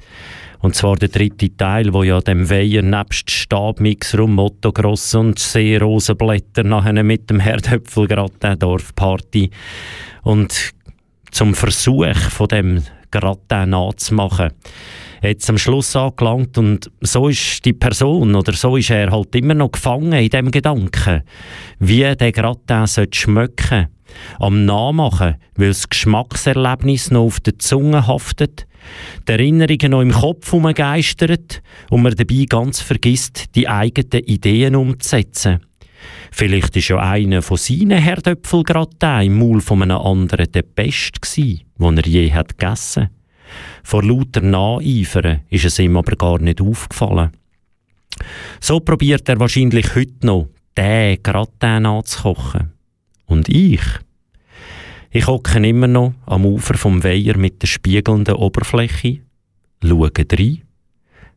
Und 0.61 0.75
zwar 0.75 0.97
der 0.97 1.09
dritte 1.09 1.55
Teil, 1.55 1.93
wo 1.93 2.03
ja 2.03 2.21
dem 2.21 2.49
Weiher 2.49 2.81
nebst 2.81 3.31
Stabmixer 3.31 4.21
und 4.21 4.35
Motocross 4.35 5.15
und 5.15 5.39
Seerosenblätter 5.39 6.65
nachher 6.65 7.03
mit 7.03 7.29
dem 7.29 7.39
Herdöpfel 7.39 8.09
gerade 8.09 8.57
Dorfparty. 8.57 9.51
Und 10.23 10.73
zum 11.31 11.55
Versuch 11.55 12.17
von 12.31 12.49
dem 12.49 12.83
den 13.11 13.71
nachzumachen. 13.71 14.53
Jetzt 15.25 15.49
am 15.49 15.57
Schluss 15.57 15.97
angelangt 15.97 16.59
und 16.59 16.91
so 17.01 17.29
ist 17.29 17.65
die 17.65 17.73
Person 17.73 18.35
oder 18.35 18.53
so 18.53 18.77
ist 18.77 18.91
er 18.91 19.11
halt 19.11 19.35
immer 19.35 19.55
noch 19.55 19.73
gefangen 19.73 20.13
in 20.13 20.29
dem 20.29 20.51
Gedanken, 20.51 21.23
wie 21.79 22.01
der 22.01 22.17
den 22.17 22.87
sollte 22.87 23.19
schmecken 23.19 23.89
am 24.39 24.67
Nachmachen, 24.67 25.37
weil 25.57 25.69
das 25.69 25.89
Geschmackserlebnis 25.89 27.11
noch 27.11 27.23
auf 27.23 27.41
der 27.41 27.59
Zunge 27.59 28.07
haftet, 28.07 28.67
die 29.27 29.33
Erinnerungen 29.33 29.91
noch 29.93 30.03
im 30.03 30.13
Kopf 30.13 30.53
herumgeistert 30.53 31.63
und 31.89 32.03
man 32.03 32.15
dabei 32.15 32.45
ganz 32.47 32.83
vergisst, 32.83 33.55
die 33.55 33.67
eigenen 33.67 34.25
Ideen 34.27 34.77
umzusetzen. 34.77 35.61
Vielleicht 36.33 36.77
ist 36.77 36.89
ja 36.89 36.99
einer 36.99 37.41
von 37.41 37.57
seinen 37.57 37.99
Herdöpfel 37.99 38.63
gerade 38.63 38.95
der 39.01 39.23
im 39.23 39.39
Maul 39.39 39.63
von 39.63 39.81
einem 39.81 39.97
anderen 39.97 40.53
der 40.53 40.63
beste 40.63 41.19
gsi, 41.19 41.65
den 41.79 41.97
er 41.97 42.07
je 42.07 42.31
hat 42.31 42.59
gegessen. 42.59 43.09
Vor 43.85 44.03
lauter 44.03 44.41
Nacheifern 44.41 45.43
ist 45.51 45.67
es 45.67 45.79
ihm 45.79 45.97
aber 45.97 46.17
gar 46.17 46.41
nicht 46.41 46.61
aufgefallen. 46.61 47.31
So 48.59 48.81
probiert 48.81 49.29
er 49.29 49.39
wahrscheinlich 49.39 49.95
heute 49.95 50.27
noch, 50.27 50.49
den 50.77 51.23
gerade 51.23 51.51
anzukochen. 51.61 52.73
Und 53.27 53.49
ich? 53.49 53.83
Ich 55.11 55.27
hocke 55.27 55.65
immer 55.65 55.87
noch 55.87 56.15
am 56.27 56.47
Ufer 56.47 56.75
vom 56.75 57.05
Weiher 57.05 57.37
mit 57.37 57.63
der 57.63 57.67
spiegelnden 57.69 58.35
Oberfläche, 58.35 59.21
schaue 59.83 60.11
rein 60.33 60.63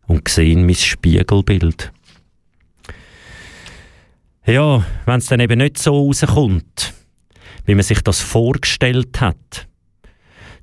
und 0.07 0.27
sehe 0.27 0.57
mein 0.57 0.73
Spiegelbild. 0.73 1.91
Ja, 4.45 4.85
wenn 5.05 5.17
es 5.19 5.25
dann 5.25 5.41
eben 5.41 5.59
nicht 5.59 5.77
so 5.77 5.93
rauskommt, 6.07 6.93
wie 7.65 7.75
man 7.75 7.83
sich 7.83 8.01
das 8.01 8.21
vorgestellt 8.21 9.19
hat, 9.19 9.66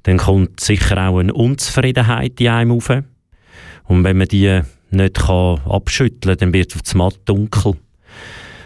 dann 0.04 0.18
kommt 0.18 0.60
sicher 0.60 1.08
auch 1.08 1.18
eine 1.18 1.34
Unzufriedenheit 1.34 2.40
in 2.40 2.48
einem 2.48 2.72
auf. 2.72 2.90
Und 3.84 4.04
wenn 4.04 4.16
man 4.16 4.28
die 4.28 4.60
nicht 4.90 5.14
kann 5.14 5.60
abschütteln 5.66 6.36
kann, 6.36 6.38
dann 6.38 6.52
wird 6.52 6.74
es 6.74 6.80
auf 6.80 6.92
einmal 6.92 7.12
dunkel. 7.24 7.74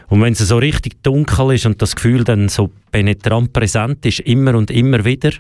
Und 0.09 0.22
wenn 0.22 0.33
es 0.33 0.38
so 0.38 0.59
richtig 0.59 1.03
dunkel 1.03 1.55
ist 1.55 1.66
und 1.66 1.81
das 1.83 1.96
Gefühl 1.96 2.24
dann 2.24 2.48
so 2.48 2.70
penetrant 2.90 3.53
präsent 3.53 4.05
ist, 4.07 4.20
immer 4.20 4.55
und 4.55 4.70
immer 4.70 5.05
wieder, 5.05 5.33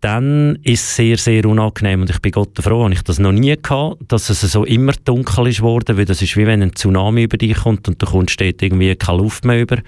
dann 0.00 0.56
ist 0.62 0.82
es 0.82 0.96
sehr, 0.96 1.16
sehr 1.18 1.46
unangenehm. 1.46 2.02
Und 2.02 2.10
ich 2.10 2.20
bin 2.20 2.32
Gott 2.32 2.56
froh, 2.60 2.84
habe 2.84 2.94
ich 2.94 3.02
das 3.02 3.18
noch 3.18 3.32
nie 3.32 3.56
gehabt, 3.56 4.00
dass 4.08 4.30
es 4.30 4.40
so 4.40 4.64
immer 4.64 4.92
dunkel 5.04 5.48
ist 5.48 5.62
worden, 5.62 5.96
weil 5.96 6.04
das 6.04 6.22
ist 6.22 6.36
wie 6.36 6.46
wenn 6.46 6.62
ein 6.62 6.74
Tsunami 6.74 7.24
über 7.24 7.38
dich 7.38 7.56
kommt 7.56 7.88
und 7.88 8.02
da 8.02 8.06
kommt 8.06 8.30
steht 8.30 8.62
irgendwie 8.62 8.94
keine 8.94 9.18
Luft 9.18 9.44
mehr 9.44 9.60
über. 9.60 9.78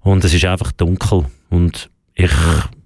Und 0.00 0.24
es 0.24 0.34
ist 0.34 0.44
einfach 0.44 0.72
dunkel. 0.72 1.24
Und 1.48 1.90
ich 2.14 2.32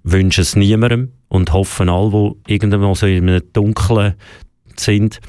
wünsche 0.03 0.41
es 0.41 0.55
niemandem 0.55 1.11
und 1.27 1.53
hoffe 1.53 1.83
alle, 1.91 2.11
die 2.45 2.53
irgendwann 2.53 2.95
so 2.95 3.05
in 3.05 3.29
einem 3.29 3.43
Dunklen 3.53 4.15
sind, 4.75 5.19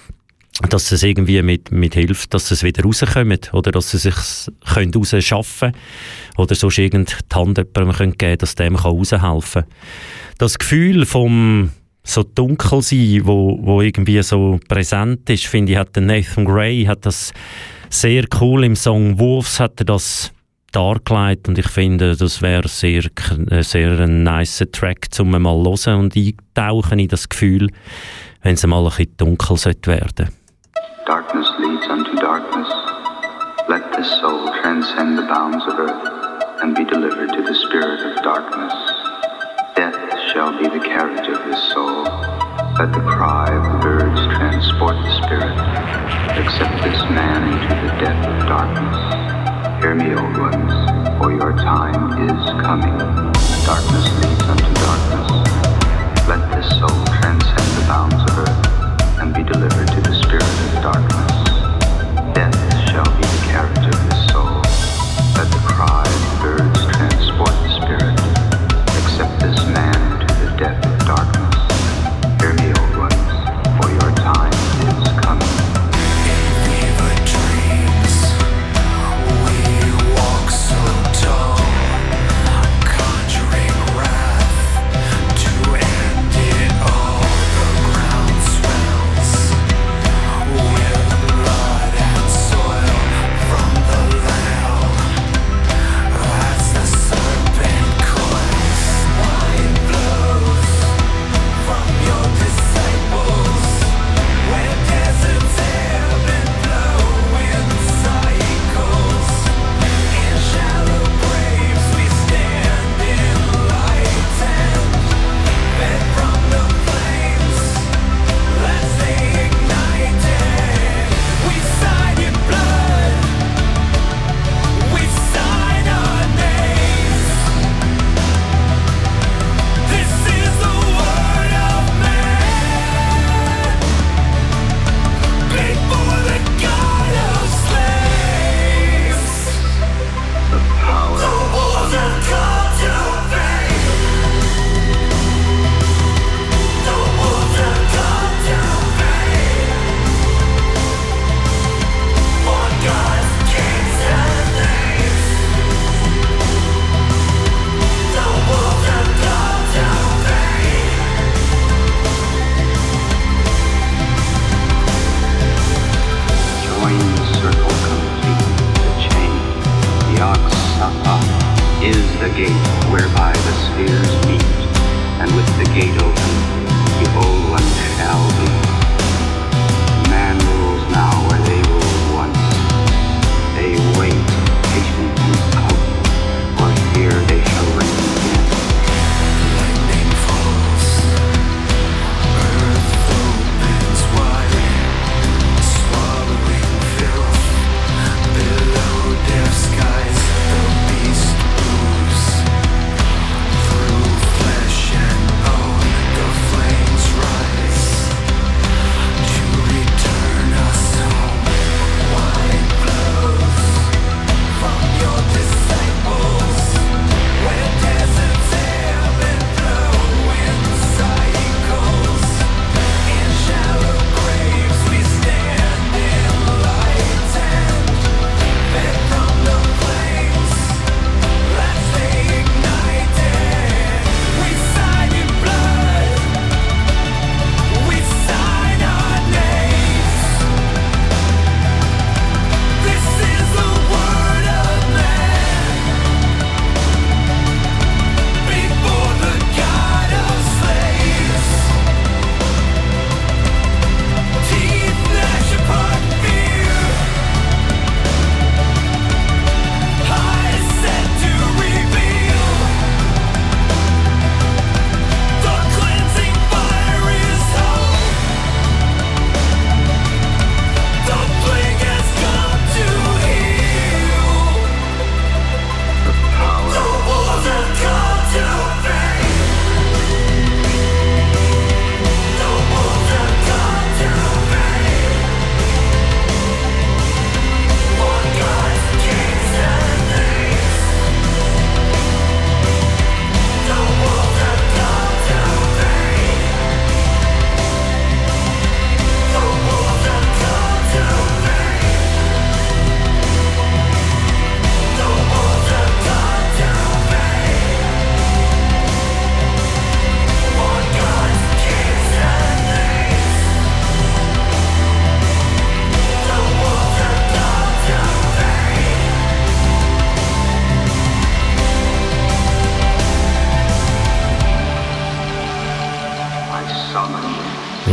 dass 0.68 0.92
es 0.92 1.02
irgendwie 1.02 1.40
mit, 1.42 1.70
mit 1.70 1.94
hilft, 1.94 2.34
dass 2.34 2.48
sie 2.48 2.66
wieder 2.66 2.82
rauskommen 2.82 3.38
oder 3.52 3.72
dass 3.72 3.90
sie 3.90 3.98
sich 3.98 4.14
können 4.74 4.92
rausschaffen 4.94 5.72
oder 6.36 6.54
sonst 6.54 6.78
irgend 6.78 7.16
die 7.32 7.34
Hand 7.34 7.58
jemandem 7.58 7.92
können 7.92 8.18
geben 8.18 8.38
dass 8.38 8.54
dem 8.54 8.76
kann 8.76 8.92
raushelfen 8.92 9.62
kann. 9.62 9.72
Das 10.38 10.58
Gefühl 10.58 11.06
vom 11.06 11.70
so 12.02 12.22
dunkel 12.22 12.82
sein, 12.82 13.20
wo, 13.24 13.58
wo 13.62 13.82
irgendwie 13.82 14.22
so 14.22 14.58
präsent 14.68 15.28
ist, 15.30 15.46
finde 15.46 15.72
ich, 15.72 15.78
hat 15.78 15.96
Nathan 15.96 16.44
Gray 16.44 16.84
hat 16.84 17.06
das 17.06 17.32
sehr 17.88 18.24
cool 18.40 18.64
im 18.64 18.76
Song 18.76 19.18
Wolves 19.18 19.60
hat 19.60 19.80
er 19.80 19.86
das 19.86 20.32
dargelegt 20.72 21.48
und 21.48 21.58
ich 21.58 21.68
finde, 21.68 22.16
das 22.16 22.42
wäre 22.42 22.68
sehr, 22.68 23.02
äh, 23.50 23.62
sehr 23.62 23.98
ein 24.00 24.22
nice 24.22 24.64
Track, 24.72 25.08
um 25.18 25.30
mal 25.30 25.62
hören 25.64 26.00
und 26.00 26.16
eintauchen 26.16 26.98
in 26.98 27.08
das 27.08 27.28
Gefühl, 27.28 27.68
wenn 28.42 28.54
es 28.54 28.66
mal 28.66 28.78
ein 28.78 28.84
bisschen 28.84 29.16
dunkel 29.16 29.56
sollte 29.56 29.90
werden. 29.90 30.28
Darkness 31.06 31.48
leads 31.58 31.88
unto 31.88 32.14
darkness. 32.20 32.68
Let 33.68 33.82
this 33.96 34.08
soul 34.20 34.52
transcend 34.62 35.18
the 35.18 35.26
bounds 35.26 35.64
of 35.66 35.78
earth 35.78 36.62
and 36.62 36.74
be 36.74 36.84
delivered 36.84 37.32
to 37.32 37.42
the 37.42 37.54
spirit 37.54 38.00
of 38.00 38.22
darkness. 38.22 38.72
Death 39.76 39.96
shall 40.32 40.52
be 40.58 40.68
the 40.68 40.84
carriage 40.84 41.28
of 41.28 41.38
this 41.48 41.60
soul. 41.72 42.04
Let 42.78 42.92
the 42.92 43.00
cry 43.00 43.50
of 43.50 43.62
the 43.72 43.78
birds 43.78 44.20
transport 44.36 44.96
the 44.96 45.26
spirit. 45.26 45.56
Accept 46.38 46.82
this 46.82 47.00
man 47.10 47.52
into 47.52 47.74
the 47.86 47.92
depth 48.00 48.26
of 48.26 48.48
darkness. 48.48 49.49
Hear 49.90 49.98
me, 49.98 50.14
old 50.14 50.38
ones, 50.38 50.72
for 51.18 51.32
your 51.32 51.52
time 51.52 52.12
is 52.22 52.62
coming. 52.62 52.96
Darkness 53.66 54.06
leads 54.22 54.42
unto 54.44 54.72
darkness. 54.86 56.28
Let 56.28 56.48
this 56.54 56.68
soul 56.78 57.04
transcend 57.18 57.70
the 57.76 57.86
bounds 57.88 58.22
of 58.30 58.38
earth 58.38 59.18
and 59.18 59.34
be 59.34 59.42
delivered 59.42 59.88
to 59.88 60.00
the 60.00 60.14
spirit 60.14 60.76
of 60.76 60.82
darkness. 60.84 61.09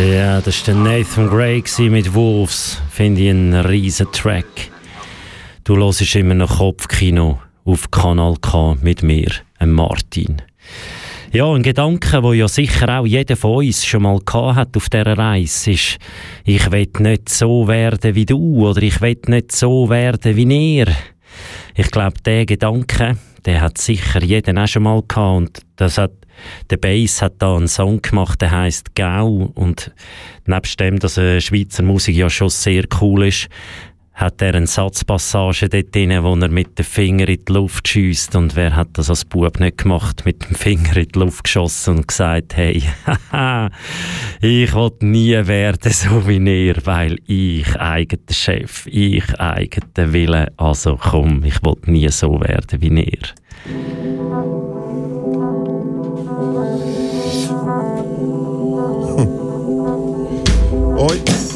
Ja, 0.07 0.39
das 0.39 0.65
war 0.65 0.73
Nathan 0.73 1.27
Gray 1.27 1.61
mit 1.89 2.13
Wolves. 2.13 2.81
Finde 2.89 3.23
ich 3.23 3.29
einen 3.29 3.53
riesen 3.53 4.09
Track. 4.13 4.71
Du 5.65 5.75
hörst 5.75 6.15
immer 6.15 6.33
noch 6.33 6.59
Kopfkino 6.59 7.41
auf 7.65 7.91
Kanal 7.91 8.37
K 8.39 8.77
mit 8.81 9.03
mir, 9.03 9.29
Martin. 9.59 10.41
Ja, 11.33 11.51
ein 11.51 11.61
Gedanke, 11.61 12.23
wo 12.23 12.31
ja 12.31 12.47
sicher 12.47 12.99
auch 12.99 13.05
jeder 13.05 13.35
von 13.35 13.65
uns 13.65 13.85
schon 13.85 14.03
mal 14.03 14.21
hat 14.55 14.77
auf 14.77 14.89
dieser 14.89 15.17
Reise, 15.17 15.71
ist, 15.71 15.97
ich 16.45 16.71
will 16.71 16.87
nicht 16.99 17.27
so 17.27 17.67
werden 17.67 18.15
wie 18.15 18.25
du 18.25 18.65
oder 18.65 18.81
ich 18.81 19.01
will 19.01 19.19
nicht 19.27 19.51
so 19.51 19.89
werden 19.89 20.37
wie 20.37 20.77
er. 20.77 20.87
Ich 21.75 21.91
glaube, 21.91 22.21
der 22.25 22.45
Gedanke, 22.45 23.17
der 23.47 23.61
hat 23.61 23.77
sicher 23.77 24.21
jeder 24.21 24.61
auch 24.61 24.67
schon 24.67 24.83
mal 24.83 25.01
gehabt 25.07 25.37
und 25.37 25.61
das 25.77 25.97
hat, 25.97 26.11
der 26.69 26.75
Bass 26.75 27.21
hat 27.21 27.35
da 27.39 27.55
einen 27.55 27.69
Song 27.69 28.01
gemacht, 28.01 28.41
der 28.41 28.51
heißt 28.51 28.93
Gau 28.93 29.51
und 29.55 29.91
nebst 30.45 30.79
dem, 30.81 30.99
dass 30.99 31.13
Schweizer 31.13 31.81
Musik 31.81 32.17
ja 32.17 32.29
schon 32.29 32.49
sehr 32.49 32.83
cool 33.01 33.27
ist, 33.27 33.47
hat 34.17 34.41
er 34.41 34.55
eine 34.55 34.65
Satzpassage 34.65 35.69
dort 35.69 35.93
drin, 35.93 36.23
wo 36.23 36.35
er 36.35 36.49
mit 36.49 36.77
dem 36.79 36.85
Finger 36.85 37.29
in 37.29 37.45
die 37.47 37.53
Luft 37.53 37.87
schießt 37.87 38.35
und 38.35 38.55
wer 38.55 38.75
hat 38.75 38.89
das 38.93 39.11
als 39.11 39.23
Bub 39.23 39.59
nicht 39.59 39.77
gemacht, 39.77 40.25
mit 40.25 40.49
dem 40.49 40.55
Finger 40.55 40.97
in 40.97 41.07
die 41.07 41.19
Luft 41.19 41.43
geschossen 41.43 41.97
und 41.97 42.07
gesagt, 42.07 42.57
hey, 42.57 42.81
haha, 43.05 43.69
ich 44.41 44.73
will 44.73 44.91
nie 45.01 45.35
werden 45.45 45.91
so 45.91 46.27
wie 46.27 46.67
er, 46.67 46.83
weil 46.85 47.17
ich 47.27 47.79
eigener 47.79 48.23
Chef, 48.31 48.87
ich 48.87 49.39
eigener 49.39 50.11
Wille, 50.11 50.51
also 50.57 50.97
komm, 50.99 51.43
ich 51.43 51.61
will 51.63 51.77
nie 51.85 52.09
so 52.09 52.41
werden 52.41 52.81
wie 52.81 52.99
er. 52.99 53.27
Oi. 60.97 61.46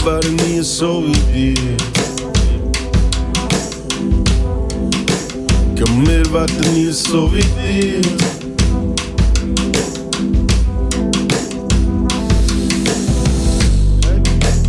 Kameel 0.00 0.20
waren 0.20 0.34
niet 0.34 0.66
zo 0.66 1.02
wie 1.02 1.32
die. 1.32 1.74
Kameel 5.74 6.30
waren 6.30 6.74
niet 6.74 6.94
zo 6.94 7.30
wie 7.30 7.44
die. 7.62 7.98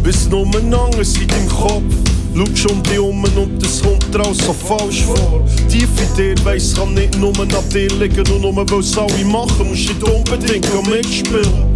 Bist 0.01 0.29
nur 0.29 0.39
umeinander 0.39 1.05
seit 1.05 1.31
im 1.31 1.47
Kopf. 1.47 1.93
Schaust 2.33 2.71
um 2.71 2.83
dich 2.83 2.99
um 2.99 3.23
und 3.23 3.63
es 3.63 3.81
kommt 3.81 4.13
dir 4.13 4.33
so 4.33 4.53
falsch 4.53 5.03
vor. 5.03 5.43
Tief 5.67 5.89
in 5.97 6.15
dir 6.15 6.45
weiss, 6.45 6.73
kann 6.73 6.93
nicht 6.93 7.17
nur 7.17 7.39
an 7.39 7.47
dir 7.73 7.89
liegen 7.99 8.31
und 8.31 8.41
nur 8.41 8.55
weil 8.55 8.79
es 8.79 8.97
alle 8.97 9.25
machen, 9.25 9.67
musst 9.69 9.89
du 9.89 9.93
nicht 9.93 10.03
unbedingt 10.03 10.73
noch 10.73 10.85
mitspielen. 10.87 11.71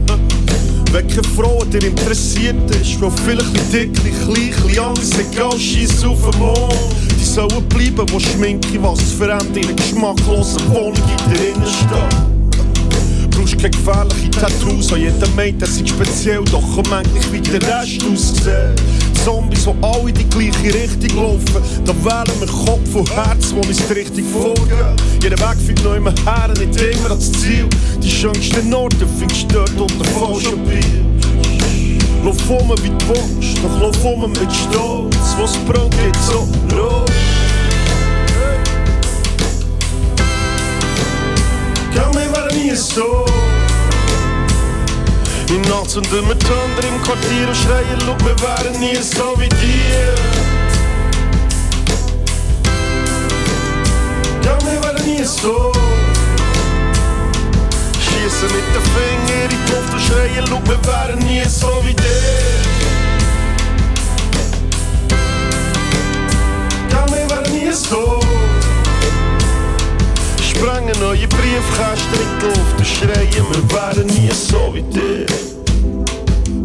Wenn 0.95 1.09
keine 1.09 1.23
Frau 1.23 1.61
dir 1.65 1.83
interessiert 1.83 2.71
ist, 2.71 3.01
weil 3.01 3.11
vielleicht 3.11 3.51
nicht 3.51 3.73
dick, 3.73 3.93
klein, 3.93 4.53
klein 4.61 4.79
anders, 4.79 5.09
egal, 5.19 5.59
scheiss 5.59 6.05
auf 6.05 6.29
den 6.31 6.39
Mond. 6.39 6.73
Die 7.19 7.25
sollen 7.25 7.67
bleiben, 7.67 8.05
wo 8.13 8.17
Schminke 8.17 8.81
was 8.81 9.01
verändert, 9.01 9.57
in 9.57 9.65
einer 9.65 9.73
geschmacklosen 9.73 10.69
Wohnung 10.69 10.93
in 10.93 11.33
der 11.33 11.49
Innenstadt. 11.49 12.34
Brauchst 13.35 13.57
keine 13.57 13.69
gefährlichen 13.71 14.31
Tattoos. 14.31 14.91
Auch 14.91 14.97
jeder 14.97 15.27
meint, 15.35 15.61
er 15.61 15.67
sei 15.67 15.85
speziell, 15.85 16.43
doch 16.45 16.63
komm 16.73 16.93
eigentlich 16.93 17.31
wie 17.31 17.41
der 17.41 17.61
Rest 17.61 18.03
aussehen. 18.11 18.75
Zombies, 19.23 19.63
die 19.63 19.73
alle 19.81 20.09
in 20.09 20.15
die 20.15 20.29
gleiche 20.29 20.73
Richtung 20.73 21.23
laufen. 21.23 21.61
Da 21.85 21.93
wählen 22.03 22.39
wir 22.39 22.47
Kopf 22.47 22.95
und 22.95 23.11
Herz, 23.11 23.53
wo 23.53 23.67
uns 23.67 23.77
die 23.87 23.93
Richtung 23.93 24.25
folgen. 24.25 24.95
Jeder 25.21 25.37
Weg 25.37 25.57
führt 25.65 25.83
noch 25.83 25.95
immer 25.95 26.13
her, 26.25 26.53
nicht 26.59 26.79
immer 26.79 27.09
ans 27.11 27.31
Ziel. 27.31 27.67
Die 28.01 28.09
schönsten 28.09 28.73
Orte 28.73 29.07
findest 29.17 29.51
du 29.51 29.55
dort 29.55 29.79
unter 29.79 30.05
falschem 30.05 30.63
Bild. 30.65 30.85
Lauf 32.23 32.49
um 32.49 32.69
wie 32.81 32.89
du 32.89 33.07
willst, 33.09 33.57
doch 33.63 33.81
lauf 33.81 34.05
um 34.05 34.31
mit 34.31 34.51
Stolz. 34.51 35.35
Was 35.37 35.57
Brot 35.57 35.91
geht 35.91 36.15
so 36.27 36.47
los. 36.75 37.24
Gell, 42.55 42.63
wir 42.63 42.67
wären 42.67 42.67
nie 42.67 42.75
so. 42.75 43.25
In 45.49 45.61
Nacht 45.61 45.91
sind 45.91 46.11
wir 46.11 46.21
mit 46.21 46.43
anderen 46.43 46.95
im 46.95 47.01
Quartier 47.03 47.47
und 47.47 47.55
schreien, 47.55 47.99
look, 48.05 48.19
wir 48.25 48.35
wären 48.41 48.79
nie 48.79 48.95
so 48.95 49.33
wie 49.37 49.49
dir. 49.49 50.13
Ja, 54.43 54.57
wir 54.61 54.81
wären 54.83 55.05
nie 55.05 55.23
so. 55.23 55.71
Schießen 57.99 58.47
mit 58.47 58.65
den 58.73 58.83
Fingern 58.93 59.43
in 59.43 59.49
die 59.49 59.71
Luft 59.71 59.93
und 59.93 60.01
schreien, 60.01 60.45
look, 60.49 60.65
wir 60.67 60.79
wären 60.85 61.19
nie 61.19 61.43
so 61.45 61.71
wie 61.83 61.93
dir. 61.93 62.05
Ja, 66.91 67.05
wir 67.07 67.29
wären 67.29 67.51
nie 67.53 67.71
so. 67.71 68.44
Sprangen 70.55 70.95
neue 71.01 71.27
Briefkästen 71.27 72.13
in 72.13 72.39
die 72.39 72.45
Luft 72.45 72.77
und 72.77 72.87
schreien, 72.87 73.45
wir 73.51 73.63
wären 73.71 74.07
nie 74.07 74.31
so 74.31 74.73
wie 74.73 74.83
dir. 74.83 75.25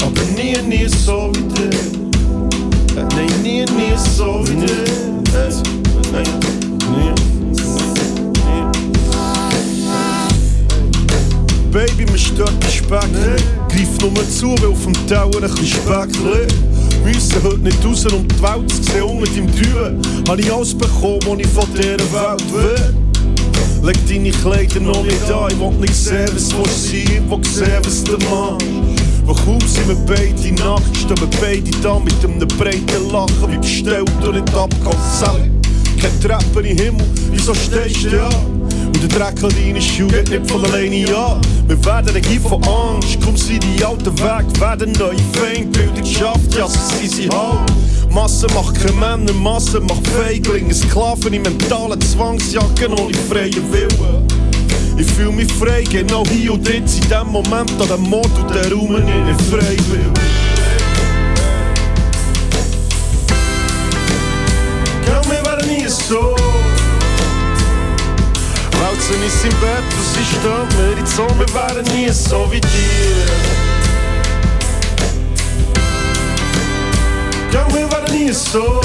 Aber 0.01 0.25
nie, 0.37 0.57
nie 0.63 0.87
so 0.89 1.33
wie 1.35 1.43
dir. 1.55 1.71
Nein, 2.95 3.43
nie, 3.43 3.65
nie 3.65 3.97
so 4.17 4.45
wie 4.47 4.65
dir. 4.65 4.85
Nein, 6.13 6.25
nie. 6.93 7.15
Baby, 11.73 12.11
mir 12.11 12.19
stört 12.19 12.63
der 12.63 12.69
Speck 12.69 13.11
Greif 13.69 14.01
nur 14.01 14.29
zu, 14.29 14.55
weil 14.61 14.71
auf 14.71 14.85
dem 14.85 15.07
Teller 15.09 15.43
ein 15.43 15.67
Speck. 15.67 16.11
Müssen 17.05 17.43
heute 17.43 17.59
nicht 17.59 17.85
raus, 17.85 18.07
um 18.07 18.27
die 18.29 18.43
Welt 18.43 18.71
zu 18.71 18.83
sehen. 18.83 19.03
Unter 19.03 19.31
deinem 19.33 19.53
Türen 19.53 20.03
habe 20.29 20.41
ich 20.41 20.53
alles 20.53 20.77
bekommen, 20.77 21.21
was 21.27 21.39
ich 21.39 21.47
von 21.49 21.67
dieser 21.75 22.13
Welt 22.13 22.53
will. 22.53 23.00
Leg 23.83 23.97
deine 24.09 24.31
Kleider 24.31 24.81
noch 24.81 25.03
nicht 25.03 25.31
an, 25.31 25.51
ich 25.51 25.59
will 25.59 25.71
nicht 25.81 25.95
sehen, 25.95 26.29
was 26.35 26.53
vor 26.53 26.69
sie, 26.69 27.03
ich 27.03 27.31
will 27.31 27.45
sehen, 27.45 27.81
was 27.83 28.05
du 28.05 28.13
machst. 28.29 28.67
Wo 29.25 29.35
kaum 29.35 29.61
sind 29.61 29.89
wir 29.89 29.97
beide 30.07 30.55
nackt, 30.55 30.97
stehen 30.97 31.19
wir 31.19 31.41
beide 31.41 31.71
da 31.83 31.99
mit 31.99 32.15
einem 32.23 32.47
breiten 32.59 33.11
Lachen, 33.11 33.53
wie 33.53 33.59
bestellt 33.59 34.11
und 34.23 34.35
nicht 34.35 34.55
abgeholt. 34.55 35.51
Kein 36.01 36.21
Treppen 36.21 36.65
im 36.65 36.77
Himmel, 36.77 37.07
wieso 37.31 37.55
stehst 37.55 38.05
du 38.05 38.11
da? 38.11 38.31
Und 39.03 39.11
der 39.11 39.19
Dreck 39.19 39.43
an 39.43 39.49
deinen 39.51 39.81
Schuhen 39.81 40.09
geht 40.09 40.29
nicht 40.29 40.51
von 40.51 40.63
alleine 40.63 41.17
an. 41.17 41.41
Wir 41.67 41.85
werden 41.87 42.11
regiert 42.11 42.43
von 42.43 42.63
Angst, 42.65 43.17
komm 43.25 43.35
sie 43.35 43.59
die 43.59 43.83
alten 43.83 44.19
Weg, 44.19 44.61
werden 44.61 44.93
neue 44.93 45.17
Feindbilder 45.33 46.03
geschafft, 46.03 46.55
ja, 46.55 46.67
so 46.69 46.79
sind 46.99 47.11
sie 47.11 47.29
halt. 47.31 47.73
Masse 48.11 48.47
macht 48.53 48.75
keine 48.75 48.93
Männer, 48.93 49.33
Masse 49.33 49.81
macht 49.81 50.07
Feiglinge, 50.09 50.75
Sklaven 50.75 51.33
in 51.33 51.41
mentalen 51.41 51.99
Zwangsjacken 51.99 52.93
ohne 52.93 53.15
freien 53.31 53.73
Willen. 53.73 54.27
Ich 54.99 55.07
fühl 55.07 55.33
mich 55.33 55.51
frei, 55.51 55.83
genau 55.91 56.23
hier 56.27 56.53
und 56.53 56.69
jetzt, 56.69 57.03
in 57.03 57.09
dem 57.09 57.29
Moment, 57.29 57.73
an 57.81 57.89
dem 57.89 58.03
Mord 58.03 58.29
und 58.39 58.55
der 58.55 58.71
Raum 58.71 58.93
nicht 58.93 59.41
frei 59.49 59.77
will. 59.89 60.13
Ja, 65.07 65.23
wir 65.25 65.43
wären 65.43 65.69
nie 65.69 65.89
so. 65.89 66.50
Wälzen 68.81 69.23
ist 69.23 69.45
im 69.45 69.51
Bett 69.61 69.85
und 69.95 70.07
sie 70.15 70.25
steht 70.25 70.79
mir 70.79 70.95
die 70.97 71.07
Sonne, 71.07 71.39
wir 71.39 71.55
wären 71.55 71.85
nie 71.95 72.09
so 72.09 72.51
wie 72.51 72.61
dir. 72.61 73.27
Ja, 77.53 77.67
wir 77.75 77.91
wären 77.91 78.13
nie 78.17 78.33
so. 78.33 78.81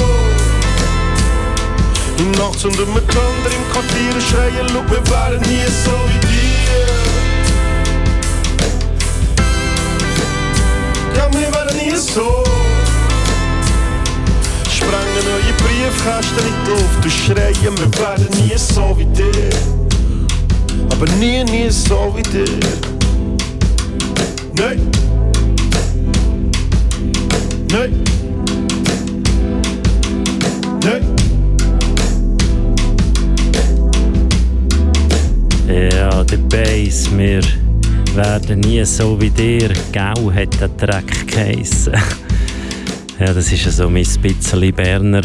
Und 2.18 2.38
nachts 2.38 2.64
wir 2.64 2.86
mit 2.86 3.08
anderen 3.08 3.52
im 3.56 3.72
Quartier 3.72 4.20
schreien, 4.28 4.68
look, 4.74 4.90
wir 4.90 5.02
wären 5.10 5.40
nie 5.42 5.64
so 5.84 5.96
wie 6.10 6.20
dir. 6.26 6.86
Ja, 11.16 11.28
wir 11.32 11.52
wären 11.54 11.76
nie 11.76 11.96
so. 11.96 12.44
Sprangen 14.70 15.26
Briefkästen 15.56 16.46
in 16.46 16.54
die 16.64 16.70
Luft 16.70 17.02
und 17.02 17.10
schreien, 17.10 17.78
wir 17.78 17.90
wären 17.98 18.30
nie 18.30 18.58
so 18.58 18.94
wie 18.98 19.06
dir. 19.06 19.75
Aber 20.90 21.06
nie, 21.18 21.44
nie 21.44 21.70
so 21.70 22.14
wie 22.16 22.22
dir. 22.22 22.44
Nein. 24.56 24.80
Nein. 27.70 28.02
Nein. 30.82 31.02
Ja, 35.68 36.24
der 36.24 36.36
Bass, 36.36 37.10
wir 37.16 37.42
werden 38.14 38.60
nie 38.60 38.84
so 38.84 39.20
wie 39.20 39.30
dir. 39.30 39.70
Gau 39.92 40.32
hat 40.32 40.60
der 40.60 40.68
Dreck 40.68 41.26
geheissen. 41.26 41.92
ja, 43.20 43.34
das 43.34 43.52
ist 43.52 43.64
ja 43.64 43.70
so 43.70 43.90
mein 43.90 44.06
bisschen 44.22 44.74
Berner 44.74 45.22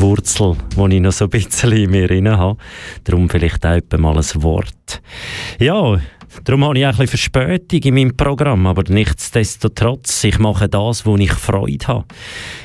Wurzel, 0.00 0.56
die 0.76 0.96
ich 0.96 1.00
noch 1.00 1.12
so 1.12 1.24
ein 1.24 1.30
bisschen 1.30 1.72
in 1.72 1.90
mir 1.90 2.08
drin 2.08 2.28
habe. 2.28 2.58
Darum 3.04 3.28
vielleicht 3.28 3.64
auch 3.66 3.80
mal 3.98 4.16
ein 4.16 4.42
Wort. 4.42 5.02
Ja, 5.58 6.00
darum 6.44 6.64
habe 6.64 6.78
ich 6.78 6.86
auch 6.86 6.90
ein 6.90 6.96
bisschen 6.96 7.30
Verspätung 7.32 7.80
in 7.82 7.94
meinem 7.94 8.16
Programm, 8.16 8.66
aber 8.66 8.84
nichtsdestotrotz, 8.88 10.24
ich 10.24 10.38
mache 10.38 10.68
das, 10.68 11.04
wo 11.06 11.16
ich 11.16 11.32
Freude 11.32 11.86
habe. 11.86 12.04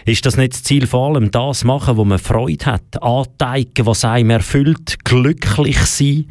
Ist 0.05 0.25
das 0.25 0.37
nicht 0.37 0.53
das 0.53 0.63
Ziel 0.63 0.87
vor 0.87 1.15
allem, 1.15 1.31
das 1.31 1.63
machen, 1.63 1.97
wo 1.97 2.05
man 2.05 2.19
Freude 2.19 2.65
hat, 2.65 3.01
anteigen, 3.01 3.85
was 3.85 4.05
einem 4.05 4.29
erfüllt, 4.31 5.03
glücklich 5.03 5.79
sein, 5.79 6.25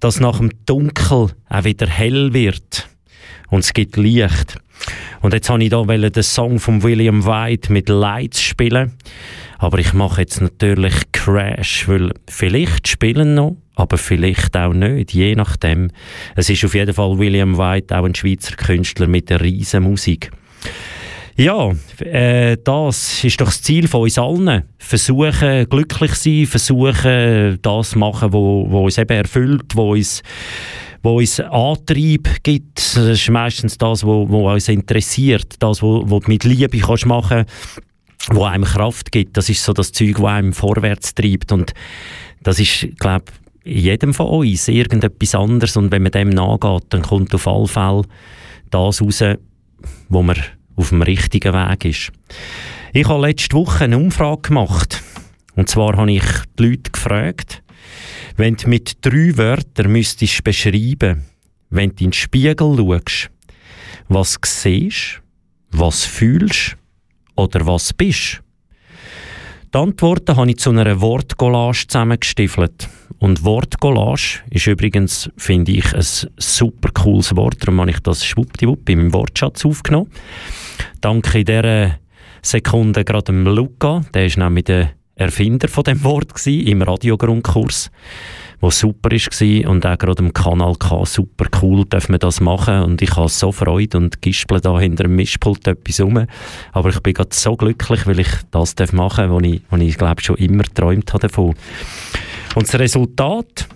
dass 0.00 0.20
nach 0.20 0.38
dem 0.38 0.50
Dunkel 0.66 1.28
auch 1.48 1.64
wieder 1.64 1.86
hell 1.86 2.32
wird 2.32 2.88
und 3.50 3.60
es 3.60 3.72
gibt 3.72 3.96
Licht. 3.96 4.56
Und 5.20 5.34
jetzt 5.34 5.50
wollte 5.50 5.64
ich 5.64 5.70
hier 5.70 6.10
den 6.10 6.22
Song 6.22 6.58
von 6.58 6.82
William 6.82 7.24
White 7.24 7.72
mit 7.72 7.88
Lights 7.88 8.42
spielen. 8.42 8.92
Aber 9.58 9.78
ich 9.78 9.92
mache 9.92 10.22
jetzt 10.22 10.40
natürlich 10.40 10.94
Crash, 11.12 11.86
weil 11.86 12.12
vielleicht 12.26 12.88
spielen 12.88 13.34
noch, 13.34 13.56
aber 13.74 13.98
vielleicht 13.98 14.56
auch 14.56 14.72
nicht, 14.72 15.12
je 15.12 15.34
nachdem. 15.34 15.90
Es 16.34 16.48
ist 16.48 16.64
auf 16.64 16.74
jeden 16.74 16.94
Fall 16.94 17.18
William 17.18 17.58
White, 17.58 17.96
auch 17.96 18.04
ein 18.04 18.14
Schweizer 18.14 18.56
Künstler 18.56 19.06
mit 19.06 19.30
einer 19.30 19.42
riesen 19.42 19.82
Musik. 19.82 20.30
Ja, 21.40 21.72
äh, 22.00 22.58
das 22.62 23.24
ist 23.24 23.40
doch 23.40 23.46
das 23.46 23.62
Ziel 23.62 23.88
von 23.88 24.02
uns 24.02 24.18
allen. 24.18 24.64
Versuchen, 24.76 25.66
glücklich 25.70 26.12
sein, 26.12 26.44
versuchen, 26.44 27.58
das 27.62 27.96
machen, 27.96 28.34
wo, 28.34 28.66
wo 28.68 28.84
uns 28.84 28.98
eben 28.98 29.16
erfüllt, 29.16 29.74
wo 29.74 29.92
uns 29.92 30.22
wo 31.02 31.16
uns 31.16 31.40
Antrieb 31.40 32.28
gibt. 32.42 32.76
Das 32.94 32.94
ist 32.94 33.30
meistens 33.30 33.78
das, 33.78 34.04
was 34.04 34.30
uns 34.30 34.68
interessiert, 34.68 35.54
das, 35.60 35.82
was 35.82 36.04
du 36.04 36.20
mit 36.26 36.44
Liebe 36.44 36.78
kannst 36.78 37.06
machen 37.06 37.46
wo 38.32 38.44
einem 38.44 38.64
Kraft 38.64 39.10
gibt. 39.10 39.38
Das 39.38 39.48
ist 39.48 39.64
so 39.64 39.72
das 39.72 39.92
Zeug, 39.92 40.16
das 40.16 40.24
einem 40.26 40.52
vorwärts 40.52 41.14
treibt. 41.14 41.52
Und 41.52 41.72
das 42.42 42.60
ist, 42.60 42.86
glaube 42.98 43.24
ich, 43.64 43.76
in 43.76 43.82
jedem 43.82 44.12
von 44.12 44.26
uns 44.26 44.68
irgendetwas 44.68 45.34
anderes. 45.34 45.74
Und 45.78 45.90
wenn 45.90 46.02
man 46.02 46.12
dem 46.12 46.28
nachgeht, 46.28 46.82
dann 46.90 47.00
kommt 47.00 47.34
auf 47.34 47.48
alle 47.48 47.66
Fälle 47.66 48.02
das 48.68 49.00
raus, 49.00 49.24
wo 50.10 50.22
man 50.22 50.36
auf 50.76 50.90
dem 50.90 51.02
richtigen 51.02 51.52
Weg 51.52 51.84
ist. 51.84 52.12
Ich 52.92 53.08
habe 53.08 53.26
letzte 53.26 53.56
Woche 53.56 53.84
eine 53.84 53.98
Umfrage 53.98 54.42
gemacht. 54.42 55.02
Und 55.54 55.68
zwar 55.68 55.96
habe 55.96 56.12
ich 56.12 56.24
die 56.58 56.62
Leute 56.64 56.90
gefragt, 56.90 57.62
wenn 58.36 58.56
du 58.56 58.68
mit 58.68 59.04
drei 59.04 59.36
Wörtern 59.36 59.92
müsstest 59.92 60.42
beschreiben, 60.44 61.24
wenn 61.70 61.90
du 61.90 62.04
in 62.04 62.10
den 62.10 62.12
Spiegel 62.12 62.76
schaust, 62.76 63.30
was 64.08 64.38
siehst, 64.44 65.20
was 65.70 66.04
fühlst 66.04 66.76
oder 67.36 67.66
was 67.66 67.92
bist? 67.92 68.42
Die 69.72 69.78
Antworten 69.78 70.36
habe 70.36 70.50
ich 70.50 70.56
zu 70.56 70.70
einer 70.70 71.00
Wortcollage 71.00 71.86
zusammengestiefelt. 71.86 72.88
Und 73.20 73.44
Wortcollage 73.44 74.40
ist 74.50 74.66
übrigens, 74.66 75.30
finde 75.36 75.70
ich, 75.70 75.94
ein 75.94 76.04
super 76.38 76.90
cooles 76.92 77.36
Wort. 77.36 77.58
Darum 77.60 77.80
habe 77.80 77.90
ich 77.90 78.00
das 78.00 78.24
schwuppdiwupp 78.24 78.88
in 78.88 78.98
meinem 78.98 79.12
Wortschatz 79.12 79.64
aufgenommen. 79.64 80.10
Danke 81.00 81.38
in 81.38 81.44
dieser 81.44 81.98
Sekunde 82.42 83.04
gerade 83.04 83.26
dem 83.26 83.46
Luca. 83.46 84.04
Der 84.12 84.26
ist 84.26 84.38
nämlich 84.38 84.64
der 84.64 84.90
Erfinder 85.14 85.68
von 85.68 85.84
dem 85.84 86.02
Wort 86.02 86.44
im 86.48 86.82
Radiogrundkurs 86.82 87.92
wo 88.60 88.70
super 88.70 89.10
war 89.10 89.70
und 89.70 89.86
auch 89.86 89.98
gerade 89.98 90.22
im 90.22 90.34
Kanal 90.34 90.74
K 90.76 91.04
super 91.06 91.46
cool 91.62 91.86
dürfen 91.86 92.12
wir 92.12 92.18
das 92.18 92.40
machen 92.40 92.82
und 92.82 93.00
ich 93.00 93.16
habe 93.16 93.28
so 93.28 93.52
Freude 93.52 93.96
und 93.96 94.20
gispel 94.20 94.60
da 94.60 94.78
hinter 94.78 95.04
dem 95.04 95.16
Mischpult 95.16 95.66
etwas 95.66 96.00
rum. 96.00 96.26
Aber 96.72 96.90
ich 96.90 97.00
bin 97.00 97.14
gerade 97.14 97.34
so 97.34 97.56
glücklich, 97.56 98.06
weil 98.06 98.20
ich 98.20 98.28
das 98.50 98.74
darf 98.74 98.92
machen 98.92 99.30
was 99.30 99.42
ich, 99.42 99.62
was 99.70 99.80
ich 99.80 99.96
glaube 99.96 100.22
schon 100.22 100.36
immer 100.36 100.64
geträumt 100.64 101.12
habe 101.12 101.28
davon. 101.28 101.54
Und 102.54 102.68
das 102.68 102.78
Resultat, 102.78 103.66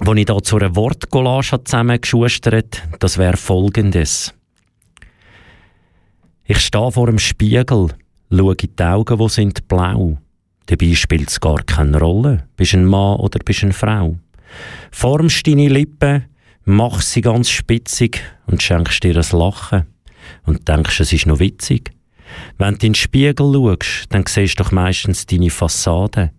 das 0.00 0.16
ich 0.16 0.24
da 0.24 0.42
zu 0.42 0.56
einer 0.56 0.74
Wortcollage 0.74 1.62
zusammengeschustert 1.64 2.82
das 2.98 3.18
wäre 3.18 3.36
folgendes. 3.36 4.34
Ich 6.44 6.58
stehe 6.58 6.90
vor 6.90 7.06
dem 7.06 7.18
Spiegel, 7.18 7.88
schaue 8.32 8.56
in 8.60 8.76
die 8.76 8.82
Augen, 8.82 9.18
die 9.18 9.28
sind 9.28 9.68
blau. 9.68 10.18
Dabei 10.68 10.94
spielt 10.94 11.30
es 11.30 11.40
gar 11.40 11.62
keine 11.62 11.98
Rolle, 11.98 12.46
bist 12.56 12.74
ein 12.74 12.84
Mann 12.84 13.16
oder 13.20 13.38
bist 13.42 13.64
eine 13.64 13.72
Frau. 13.72 14.18
Formst 14.90 15.46
deine 15.46 15.68
Lippen 15.68 16.26
machst 16.66 17.12
sie 17.12 17.22
ganz 17.22 17.48
spitzig 17.48 18.20
und 18.46 18.62
schenkst 18.62 19.02
dir 19.02 19.16
ein 19.16 19.38
Lachen 19.38 19.86
und 20.44 20.68
denkst, 20.68 21.00
es 21.00 21.12
ist 21.14 21.26
noch 21.26 21.40
witzig. 21.40 21.90
Wenn 22.58 22.74
du 22.74 22.86
in 22.86 22.92
den 22.92 22.94
Spiegel 22.94 23.50
schaust, 23.54 24.06
dann 24.10 24.24
siehst 24.28 24.60
du 24.60 24.62
doch 24.62 24.70
meistens 24.70 25.24
deine 25.24 25.48
Fassade. 25.48 26.32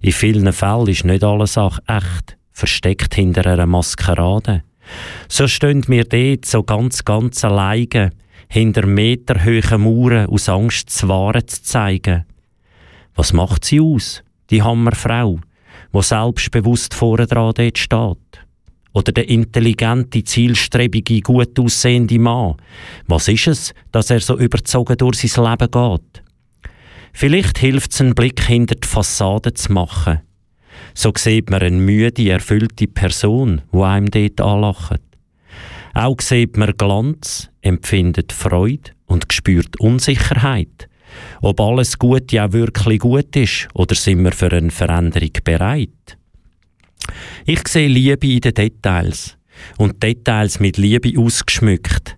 In 0.00 0.10
vielen 0.10 0.52
Fällen 0.52 0.88
ist 0.88 1.04
nicht 1.04 1.22
alles 1.22 1.56
auch 1.56 1.78
echt, 1.86 2.36
versteckt 2.50 3.14
hinter 3.14 3.46
einer 3.46 3.66
Maskerade. 3.66 4.64
So 5.28 5.46
stehen 5.46 5.84
wir 5.86 6.04
dort 6.04 6.44
so 6.44 6.64
ganz, 6.64 7.04
ganz 7.04 7.44
alleine, 7.44 8.10
hinter 8.48 8.84
meterhohen 8.84 9.80
Mauern 9.80 10.26
aus 10.26 10.48
Angst 10.48 10.88
das 10.88 11.06
Wahre 11.06 11.46
zu 11.46 11.62
zeigen. 11.62 12.24
Was 13.16 13.32
macht 13.32 13.64
sie 13.64 13.80
aus, 13.80 14.22
die 14.50 14.62
Hammerfrau, 14.62 15.40
wo 15.90 16.02
selbstbewusst 16.02 16.92
vorne 16.94 17.26
dran 17.26 17.54
dort 17.56 17.78
steht? 17.78 18.18
Oder 18.92 19.12
der 19.12 19.28
intelligente, 19.28 20.22
zielstrebige, 20.22 21.20
gut 21.20 21.58
aussehende 21.58 22.18
Mann? 22.18 22.56
Was 23.06 23.28
ist 23.28 23.46
es, 23.46 23.74
dass 23.90 24.10
er 24.10 24.20
so 24.20 24.38
überzogen 24.38 24.96
durch 24.96 25.20
sein 25.20 25.44
Leben 25.44 25.70
geht? 25.70 26.22
Vielleicht 27.12 27.58
hilft 27.58 27.92
es, 27.92 28.00
einen 28.02 28.14
Blick 28.14 28.42
hinter 28.42 28.74
die 28.74 28.86
Fassade 28.86 29.54
zu 29.54 29.72
machen. 29.72 30.20
So 30.92 31.12
sieht 31.16 31.50
man 31.50 31.62
eine 31.62 31.76
müde, 31.76 32.30
erfüllte 32.30 32.86
Person, 32.86 33.62
wo 33.72 33.84
einem 33.84 34.10
dort 34.10 34.40
anlacht. 34.40 35.00
Auch 35.94 36.20
sieht 36.20 36.58
man 36.58 36.76
Glanz, 36.76 37.48
empfindet 37.62 38.32
Freude 38.32 38.90
und 39.06 39.32
spürt 39.32 39.80
Unsicherheit. 39.80 40.88
Ob 41.42 41.60
alles 41.60 41.98
Gute 41.98 42.44
auch 42.44 42.52
wirklich 42.52 43.00
gut 43.00 43.34
ist 43.36 43.68
oder 43.74 43.94
sind 43.94 44.24
wir 44.24 44.32
für 44.32 44.52
eine 44.52 44.70
Veränderung 44.70 45.30
bereit? 45.44 46.18
Ich 47.44 47.66
sehe 47.68 47.88
Liebe 47.88 48.26
in 48.26 48.40
den 48.40 48.54
Details 48.54 49.36
und 49.78 50.02
Details 50.02 50.60
mit 50.60 50.76
Liebe 50.76 51.18
ausgeschmückt. 51.18 52.16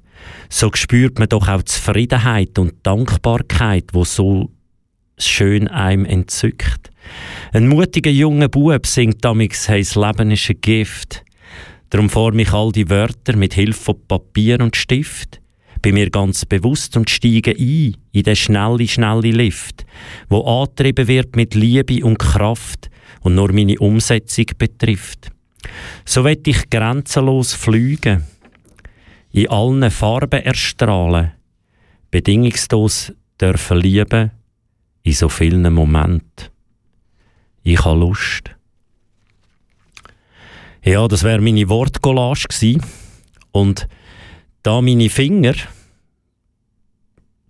So 0.48 0.70
spürt 0.74 1.18
man 1.18 1.28
doch 1.28 1.48
auch 1.48 1.62
Zufriedenheit 1.62 2.58
und 2.58 2.74
Dankbarkeit, 2.82 3.86
wo 3.92 4.04
so 4.04 4.50
schön 5.18 5.68
einem 5.68 6.04
entzückt. 6.04 6.90
Ein 7.52 7.68
mutiger 7.68 8.10
junger 8.10 8.48
Bub 8.48 8.86
singt 8.86 9.24
damals, 9.24 9.68
hey, 9.68 9.82
das 9.82 9.94
Leben 9.94 10.30
ist 10.30 10.50
ein 10.50 10.60
Gift. 10.60 11.24
Darum 11.90 12.10
forme 12.10 12.42
ich 12.42 12.52
all 12.52 12.72
die 12.72 12.90
Wörter 12.90 13.36
mit 13.36 13.54
Hilfe 13.54 13.84
von 13.84 14.06
Papier 14.06 14.60
und 14.60 14.76
Stift. 14.76 15.40
Bin 15.88 15.94
mir 15.94 16.10
ganz 16.10 16.44
bewusst 16.44 16.98
und 16.98 17.08
steige 17.08 17.52
ein 17.52 17.96
in 18.12 18.22
den 18.22 18.36
schnelle, 18.36 18.86
schnelle 18.86 19.30
Lift, 19.30 19.86
wo 20.28 20.42
angetrieben 20.44 21.08
wird 21.08 21.34
mit 21.34 21.54
Liebe 21.54 22.04
und 22.04 22.18
Kraft 22.18 22.90
und 23.22 23.36
nur 23.36 23.54
meine 23.54 23.78
Umsetzung 23.78 24.44
betrifft. 24.58 25.30
So 26.04 26.24
will 26.24 26.42
ich 26.44 26.68
grenzenlos 26.68 27.54
fliegen, 27.54 28.24
in 29.32 29.48
allen 29.48 29.90
Farben 29.90 30.42
erstrahlen, 30.42 31.32
bedingungslos 32.10 33.14
dürfen 33.40 33.78
lieben, 33.78 34.32
in 35.04 35.12
so 35.14 35.30
vielen 35.30 35.72
Momenten. 35.72 36.50
Ich 37.62 37.82
habe 37.82 37.98
Lust. 37.98 38.50
Ja, 40.84 41.08
das 41.08 41.24
wäre 41.24 41.40
meine 41.40 41.66
Wortcollage 41.70 42.48
gewesen. 42.48 42.84
Und 43.52 43.88
da 44.62 44.82
meine 44.82 45.08
Finger 45.08 45.54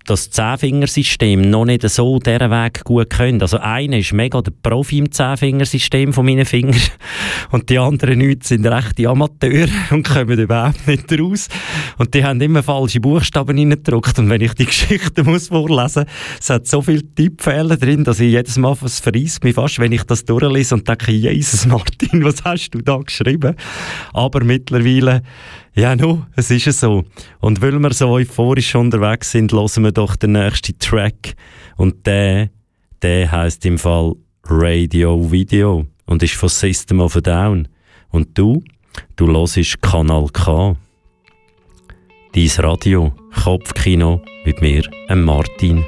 das 0.09 0.31
Zehnfingersystem 0.31 1.51
noch 1.51 1.67
nicht 1.67 1.89
so 1.89 2.19
diesen 2.19 2.51
Weg 2.51 2.85
gut 2.85 3.11
können. 3.11 3.43
Also 3.43 3.59
einer 3.59 3.99
ist 3.99 4.13
mega 4.13 4.41
der 4.41 4.53
Profi 4.63 4.99
im 4.99 5.13
Zehnfingersystem 5.13 6.13
von 6.13 6.25
meinen 6.25 6.47
Fingern 6.47 6.81
und 7.51 7.69
die 7.69 7.79
anderen 7.79 8.21
Leute 8.21 8.47
sind 8.47 8.67
rechte 8.67 9.09
Amateure 9.09 9.69
und 9.91 10.09
kommen 10.09 10.39
überhaupt 10.39 10.87
nicht 10.87 11.13
raus. 11.21 11.49
Und 11.99 12.15
die 12.15 12.25
haben 12.25 12.41
immer 12.41 12.63
falsche 12.63 13.01
Buchstaben 13.01 13.59
reingedruckt 13.59 14.19
und 14.19 14.31
wenn 14.31 14.41
ich 14.41 14.55
die 14.55 14.65
Geschichte 14.67 15.25
muss 15.25 15.49
vorlesen, 15.49 16.07
es 16.41 16.49
hat 16.49 16.67
so 16.67 16.81
viele 16.81 17.03
Tippfehler 17.15 17.77
drin, 17.77 18.05
dass 18.05 18.21
ich 18.21 18.33
jedes 18.33 18.57
Mal, 18.57 18.77
es 18.85 19.01
verreisst 19.01 19.45
mich 19.45 19.55
fast, 19.55 19.79
wenn 19.79 19.93
ich 19.93 20.05
das 20.05 20.25
durchlese 20.25 20.75
und 20.75 20.89
denke, 20.89 21.13
Jesus 21.13 21.67
Martin, 21.67 22.25
was 22.25 22.43
hast 22.45 22.71
du 22.71 22.81
da 22.81 22.97
geschrieben? 22.99 23.55
Aber 24.13 24.43
mittlerweile 24.43 25.23
ja, 25.79 25.95
no, 25.95 26.27
es 26.35 26.51
ist 26.51 26.81
so. 26.81 27.05
Und 27.39 27.63
weil 27.63 27.79
wir 27.79 27.93
so 27.93 28.09
euphorisch 28.09 28.75
unterwegs 28.75 29.31
sind, 29.31 29.53
hören 29.53 29.85
wir 29.85 29.93
doch 29.93 30.17
den 30.17 30.33
nächsten 30.33 30.77
Track. 30.79 31.37
Und 31.77 32.05
der, 32.05 32.51
der 33.01 33.31
heißt 33.31 33.65
im 33.65 33.79
Fall 33.79 34.15
Radio 34.45 35.31
Video 35.31 35.87
und 36.07 36.23
ist 36.23 36.35
von 36.35 36.49
System 36.49 37.01
of 37.01 37.15
a 37.17 37.21
Down. 37.21 37.69
Und 38.11 38.37
du, 38.37 38.65
du 39.15 39.29
hörst 39.29 39.81
Kanal 39.81 40.27
K. 40.33 40.77
Dein 42.33 42.51
Radio, 42.59 43.13
Kopfkino 43.45 44.21
mit 44.45 44.61
mir, 44.61 44.83
Martin. 45.15 45.85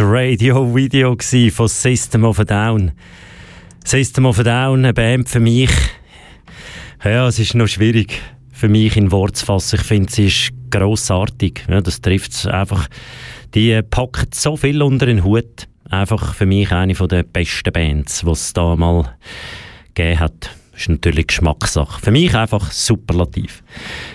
Ein 0.00 0.06
Radio-Video 0.06 1.16
von 1.50 1.66
System 1.66 2.24
of 2.24 2.38
a 2.38 2.44
Down. 2.44 2.92
System 3.84 4.26
of 4.26 4.38
a 4.38 4.44
Down, 4.44 4.84
eine 4.84 4.94
Band 4.94 5.28
für 5.28 5.40
mich. 5.40 5.70
Ja, 7.02 7.26
es 7.26 7.40
ist 7.40 7.56
noch 7.56 7.66
schwierig 7.66 8.20
für 8.52 8.68
mich 8.68 8.96
in 8.96 9.10
Wort 9.10 9.36
zu 9.36 9.46
fassen. 9.46 9.76
Ich 9.80 9.86
finde, 9.86 10.12
sie 10.12 10.26
ist 10.26 10.52
grossartig. 10.70 11.64
Ja, 11.68 11.80
das 11.80 12.00
trifft 12.00 12.30
es 12.30 12.46
einfach. 12.46 12.86
Die 13.54 13.80
packt 13.82 14.36
so 14.36 14.56
viel 14.56 14.82
unter 14.82 15.06
den 15.06 15.24
Hut. 15.24 15.66
Einfach 15.90 16.34
für 16.34 16.46
mich 16.46 16.70
eine 16.70 16.94
der 16.94 17.24
besten 17.24 17.72
Bands, 17.72 18.20
die 18.20 18.30
es 18.30 18.52
da 18.52 18.76
mal 18.76 19.16
gegeben 19.94 20.20
hat. 20.20 20.50
Ist 20.76 20.90
natürlich 20.90 21.26
Geschmackssache. 21.26 22.00
Für 22.00 22.12
mich 22.12 22.36
einfach 22.36 22.70
superlativ. 22.70 23.64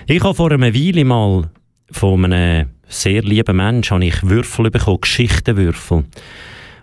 Ich 0.06 0.22
habe 0.22 0.34
vor 0.34 0.50
einer 0.50 0.72
Weile 0.72 1.04
mal 1.04 1.50
von 1.90 2.24
einem 2.24 2.73
sehr 2.88 3.22
lieben 3.22 3.56
Mensch 3.56 3.90
habe 3.90 4.04
ich 4.04 4.22
Würfel 4.22 4.70
bekommen, 4.70 5.00
Geschichtenwürfel. 5.00 6.04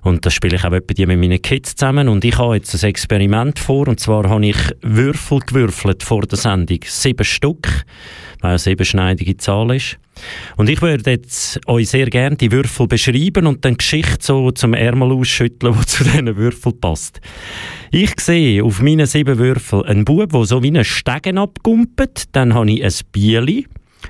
Und 0.04 0.26
das 0.26 0.34
spiele 0.34 0.56
ich 0.56 0.64
auch 0.64 0.72
die 0.80 1.06
mit 1.06 1.20
meinen 1.20 1.42
Kids 1.42 1.76
zusammen. 1.76 2.10
Und 2.10 2.26
ich 2.26 2.38
habe 2.38 2.56
jetzt 2.56 2.74
ein 2.74 2.90
Experiment 2.90 3.60
vor. 3.60 3.88
Und 3.88 4.00
zwar 4.00 4.28
habe 4.30 4.46
ich 4.48 4.58
Würfel 4.82 5.40
gewürfelt 5.40 6.02
vor 6.02 6.22
der 6.22 6.40
Sendung. 6.40 6.80
Sieben 6.86 7.24
Stück, 7.24 7.86
weil 8.42 8.56
es 8.56 8.66
eben 8.66 8.84
schneidige 8.84 9.38
Zahl 9.38 9.76
ist. 9.76 9.98
Und 10.58 10.70
ich 10.70 10.82
würde 10.82 11.12
jetzt 11.12 11.60
euch 11.68 11.90
sehr 11.90 12.08
gerne 12.08 12.36
die 12.36 12.52
Würfel 12.52 12.88
beschreiben 12.88 13.48
und 13.48 13.64
dann 13.64 13.78
Geschichte 13.78 14.18
so 14.22 14.52
zum 14.52 14.74
Ärmel 14.74 15.12
ausschütteln, 15.12 15.76
die 15.80 15.86
zu 15.86 16.04
diesen 16.04 16.36
Würfeln 16.36 16.80
passt. 16.80 17.22
Ich 17.92 18.20
sehe 18.20 18.64
auf 18.64 18.82
meinen 18.82 19.06
sieben 19.06 19.38
Würfeln 19.38 19.84
einen 19.84 20.06
Bub, 20.06 20.32
der 20.32 20.46
so 20.46 20.64
wie 20.64 20.68
einen 20.68 20.84
Stegen 20.84 21.38
abgumpelt. 21.38 22.24
Dann 22.32 22.54
habe 22.54 22.72
ich 22.72 22.84
ein 22.84 22.94
Bieli, 23.12 23.68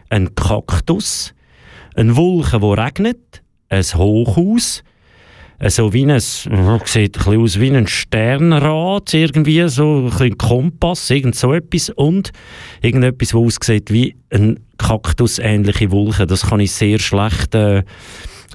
einen 0.10 0.34
Kaktus, 0.36 1.34
ein 1.96 2.16
Wolken, 2.16 2.62
wo 2.62 2.74
regnet, 2.74 3.42
ein 3.70 3.84
Hochhaus, 3.84 4.84
so 5.68 5.94
wie 5.94 6.06
ein, 6.06 6.20
sieht 6.20 6.50
ein 6.50 6.84
bisschen 6.84 7.42
aus 7.42 7.60
wie 7.60 7.70
ein 7.70 7.88
Sternrad, 7.88 9.14
irgendwie, 9.14 9.68
so 9.70 10.10
ein 10.20 10.38
Kompass, 10.38 11.10
irgend 11.10 11.36
so 11.36 11.54
etwas 11.54 11.90
und 11.92 12.32
irgendetwas, 12.82 13.30
das 13.30 13.36
aussieht 13.36 13.92
wie 13.92 14.16
ein 14.32 14.60
Kaktusähnliche 14.78 15.92
Wolke. 15.92 16.26
Das 16.26 16.48
kann 16.48 16.60
ich 16.60 16.72
sehr 16.72 16.98
schlecht 16.98 17.54
äh, 17.54 17.84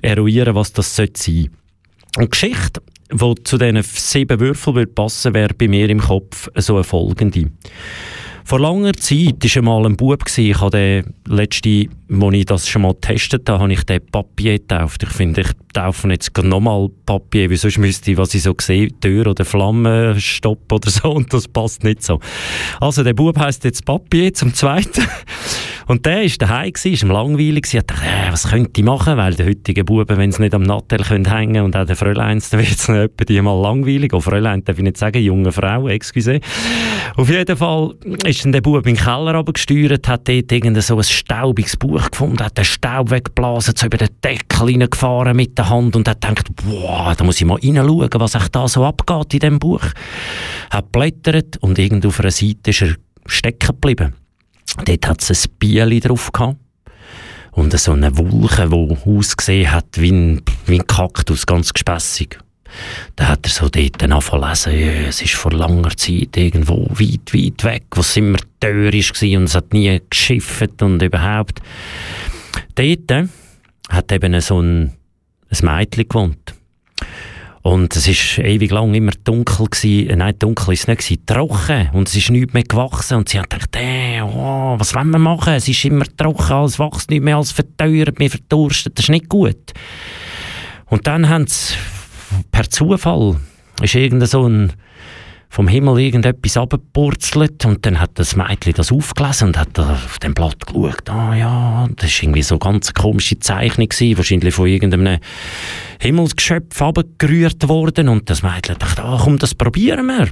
eruieren, 0.03 0.57
was 0.57 0.73
das 0.73 0.97
sein 0.97 1.11
sollte. 1.17 1.51
Und 2.17 2.25
die 2.25 2.31
Geschichte, 2.31 2.83
die 3.13 3.35
zu 3.45 3.59
diesen 3.59 3.83
sieben 3.83 4.41
Würfeln 4.41 4.93
passen 4.93 5.35
wäre 5.35 5.55
bei 5.55 5.69
mir 5.69 5.89
im 5.89 6.01
Kopf 6.01 6.49
so 6.57 6.75
eine 6.75 6.85
folgende. 6.85 7.53
Vor 8.49 8.61
langer 8.61 8.93
Zeit 8.93 9.43
war 9.43 9.57
einmal 9.57 9.87
ein 9.87 9.97
Bub, 9.97 10.23
ich 10.37 10.61
habe 10.61 10.71
den 10.71 11.15
letzte, 11.27 11.89
als 12.09 12.35
ich 12.35 12.47
das 12.47 12.69
schon 12.69 12.83
mal 12.83 12.95
getestet 12.95 13.49
habe, 13.49 13.59
habe 13.59 13.73
ich 13.73 13.83
den 13.83 14.07
Papier 14.07 14.53
getauft. 14.53 15.03
Ich 15.03 15.09
finde, 15.09 15.41
ich 15.41 15.49
taufe 15.73 16.09
jetzt 16.11 16.31
nochmal 16.39 16.89
Papier, 17.07 17.51
weil 17.51 17.57
sonst 17.57 17.79
müsste 17.79 18.13
ich, 18.13 18.17
was 18.17 18.35
ich 18.35 18.45
so 18.45 18.55
sehe, 18.61 18.89
Tür 19.01 19.27
oder 19.27 19.45
Flammenstopp 19.45 20.73
oder 20.73 20.89
so, 20.89 21.11
und 21.11 21.33
das 21.33 21.49
passt 21.49 21.83
nicht 21.83 22.05
so. 22.05 22.21
Also, 22.81 23.03
der 23.03 23.15
Bub 23.15 23.37
heisst 23.37 23.65
jetzt 23.65 23.85
Papier 23.85 24.33
zum 24.33 24.55
Zweiten. 24.55 25.03
Und 25.87 26.05
der 26.05 26.25
war 26.25 26.31
daheim, 26.39 26.73
war 26.75 26.93
ihm 26.93 27.11
langweilig, 27.11 27.73
er 27.73 27.83
dachte, 27.83 28.05
äh, 28.05 28.33
was 28.33 28.49
könnte 28.51 28.81
ich 28.81 28.85
machen, 28.85 29.17
weil 29.17 29.35
die 29.35 29.45
heutigen 29.45 29.85
Buben, 29.85 30.17
wenn 30.17 30.33
sie 30.33 30.43
nicht 30.43 30.55
am 30.55 30.65
Nattel 30.65 31.05
hängen 31.05 31.25
können 31.25 31.65
und 31.65 31.77
auch 31.77 31.87
der 31.87 31.95
Fräuleins, 31.95 32.51
dann 32.51 32.59
wird 32.61 32.73
es 32.73 32.89
etwa 32.89 33.25
die 33.25 33.41
mal 33.41 33.61
langweilig. 33.61 34.13
Auch 34.13 34.21
Fräulein 34.21 34.65
darf 34.65 34.79
ich 34.79 34.83
nicht 34.83 34.97
sagen, 34.97 35.23
junge 35.23 35.53
Frau, 35.53 35.89
excuse. 35.89 36.41
Auf 37.15 37.31
jeden 37.31 37.57
Fall 37.57 37.95
ist 38.25 38.45
dann 38.45 38.51
der 38.51 38.63
Bub 38.63 38.85
in 38.85 38.97
den 38.97 39.05
Keller 39.05 39.37
runtergesteuert, 39.37 40.09
hat 40.09 40.27
dort 40.29 40.51
irgendein 40.51 40.83
so 40.83 40.97
ein 40.97 41.05
staubiges 41.05 41.77
Buch 41.77 42.11
gefunden, 42.11 42.45
hat 42.45 42.59
den 42.59 42.65
Staub 42.65 43.11
weggeblasen, 43.11 43.75
so 43.77 43.87
über 43.87 43.99
den 43.99 44.09
Deckel 44.25 44.59
reingefahren 44.59 45.37
mit 45.37 45.57
der 45.57 45.71
Hand 45.71 45.95
und 45.95 46.09
hat 46.09 46.21
gedacht, 46.21 46.49
wow, 46.65 47.15
da 47.17 47.23
muss 47.23 47.41
ich 47.41 47.47
mal 47.47 47.61
reinschauen, 47.63 48.09
was 48.13 48.35
echt 48.35 48.57
da 48.57 48.67
so 48.67 48.85
abgeht 48.85 49.35
in 49.35 49.39
diesem 49.39 49.59
Buch. 49.61 49.85
Hat 50.71 50.91
blättert 50.91 51.59
und 51.59 51.79
irgendwo 51.79 52.09
auf 52.09 52.19
einer 52.19 52.33
Seite 52.33 52.71
ist 52.71 52.83
er 52.83 52.97
stecken 53.27 53.69
geblieben. 53.69 54.26
Dort 54.85 55.07
hat 55.07 55.23
es 55.23 55.47
ein 55.47 55.51
Bieli 55.59 56.01
drauf 56.01 56.33
gehabt. 56.33 56.59
Und 57.53 57.79
so 57.79 57.93
eine 57.93 58.17
Wolke, 58.19 58.69
die 58.69 59.11
ausgesehen 59.11 59.73
hat 59.73 59.87
wie 59.97 60.13
ein, 60.13 60.43
wie 60.67 60.79
ein 60.79 60.87
Kaktus, 60.87 61.47
ganz 61.47 61.73
gespässig. 61.73 62.39
Da 63.15 63.29
hat 63.29 63.47
er 63.47 63.51
so 63.51 63.69
dort 63.69 64.03
angefangen 64.03 64.49
lesen, 64.49 64.79
ja, 64.79 65.09
es 65.09 65.23
ist 65.23 65.35
vor 65.35 65.53
langer 65.53 65.97
Zeit 65.97 66.37
irgendwo 66.37 66.87
weit, 66.91 67.33
weit 67.33 67.65
weg, 67.65 67.85
wo 67.93 68.01
es 68.01 68.17
immer 68.17 68.39
törisch 68.61 69.13
war 69.13 69.39
und 69.39 69.45
es 69.45 69.55
hat 69.55 69.73
nie 69.73 70.01
geschifft 70.11 70.83
und 70.83 71.03
überhaupt. 71.03 71.61
Dort 72.75 73.11
äh, 73.11 73.27
hat 73.89 74.13
eben 74.13 74.39
so 74.41 74.61
ein, 74.61 74.93
ein 75.51 75.65
Mädchen 75.79 76.09
gewohnt. 76.09 76.56
Und 77.67 77.97
es 77.97 78.07
ist 78.07 78.39
ewig 78.39 78.71
lang 78.71 78.95
immer 78.95 79.11
dunkel 79.25 79.67
gewesen. 79.67 80.09
Äh, 80.09 80.15
nein, 80.15 80.39
dunkel 80.39 80.73
ist 80.73 80.83
es 80.83 80.87
nicht 80.87 81.01
gewesen, 81.01 81.27
trocken. 81.27 81.91
Und 81.95 82.09
es 82.09 82.15
ist 82.15 82.31
nichts 82.31 82.55
mehr 82.55 82.63
gewachsen. 82.63 83.17
Und 83.17 83.29
sie 83.29 83.41
hat 83.41 83.51
gedacht, 83.51 83.75
äh, 83.75 84.21
oh, 84.23 84.77
was 84.79 84.95
wollen 84.95 85.11
wir 85.11 85.19
machen? 85.19 85.55
Es 85.55 85.67
ist 85.67 85.85
immer 85.85 86.05
trocken, 86.17 86.63
es 86.63 86.79
wächst 86.79 87.11
nicht 87.11 87.25
mehr, 87.25 87.39
als 87.39 87.51
verteuert, 87.51 88.21
wir 88.21 88.31
verdurstet. 88.31 88.97
Das 88.97 89.07
ist 89.07 89.09
nicht 89.09 89.29
gut. 89.29 89.73
Und 90.85 91.09
dann 91.09 91.29
haben 91.29 91.49
sie 91.49 91.75
per 92.53 92.71
Zufall, 92.71 93.35
ist 93.83 93.97
irgend 93.97 94.29
so 94.29 94.49
ein, 94.49 94.73
vom 95.49 95.69
Himmel 95.69 96.01
irgendetwas 96.01 96.57
abgepurzelt 96.57 97.65
und 97.65 97.87
dann 97.87 98.01
hat 98.01 98.11
das 98.15 98.37
Mädchen 98.37 98.75
das 98.75 98.93
aufgelesen 98.93 99.49
und 99.49 99.59
hat 99.59 99.79
auf 99.79 100.19
dem 100.19 100.35
Blatt 100.35 100.67
geschaut. 100.67 101.09
Ah 101.09 101.35
ja, 101.35 101.89
das 101.97 102.11
war 102.11 102.23
irgendwie 102.25 102.43
so 102.43 102.59
ganz 102.59 102.93
komische 102.93 103.39
Zeichnung 103.39 103.89
gewesen, 103.89 104.19
wahrscheinlich 104.19 104.55
von 104.55 104.67
irgendeinem 104.67 105.19
Himmelsgeschöpf 106.01 106.81
abgerührt 106.83 107.69
worden 107.69 108.09
und 108.09 108.29
das 108.29 108.43
Mädchen 108.43 108.79
dachte, 108.79 109.03
ah 109.05 109.21
komm, 109.23 109.39
das 109.39 109.55
probieren 109.55 110.07
wir. 110.07 110.29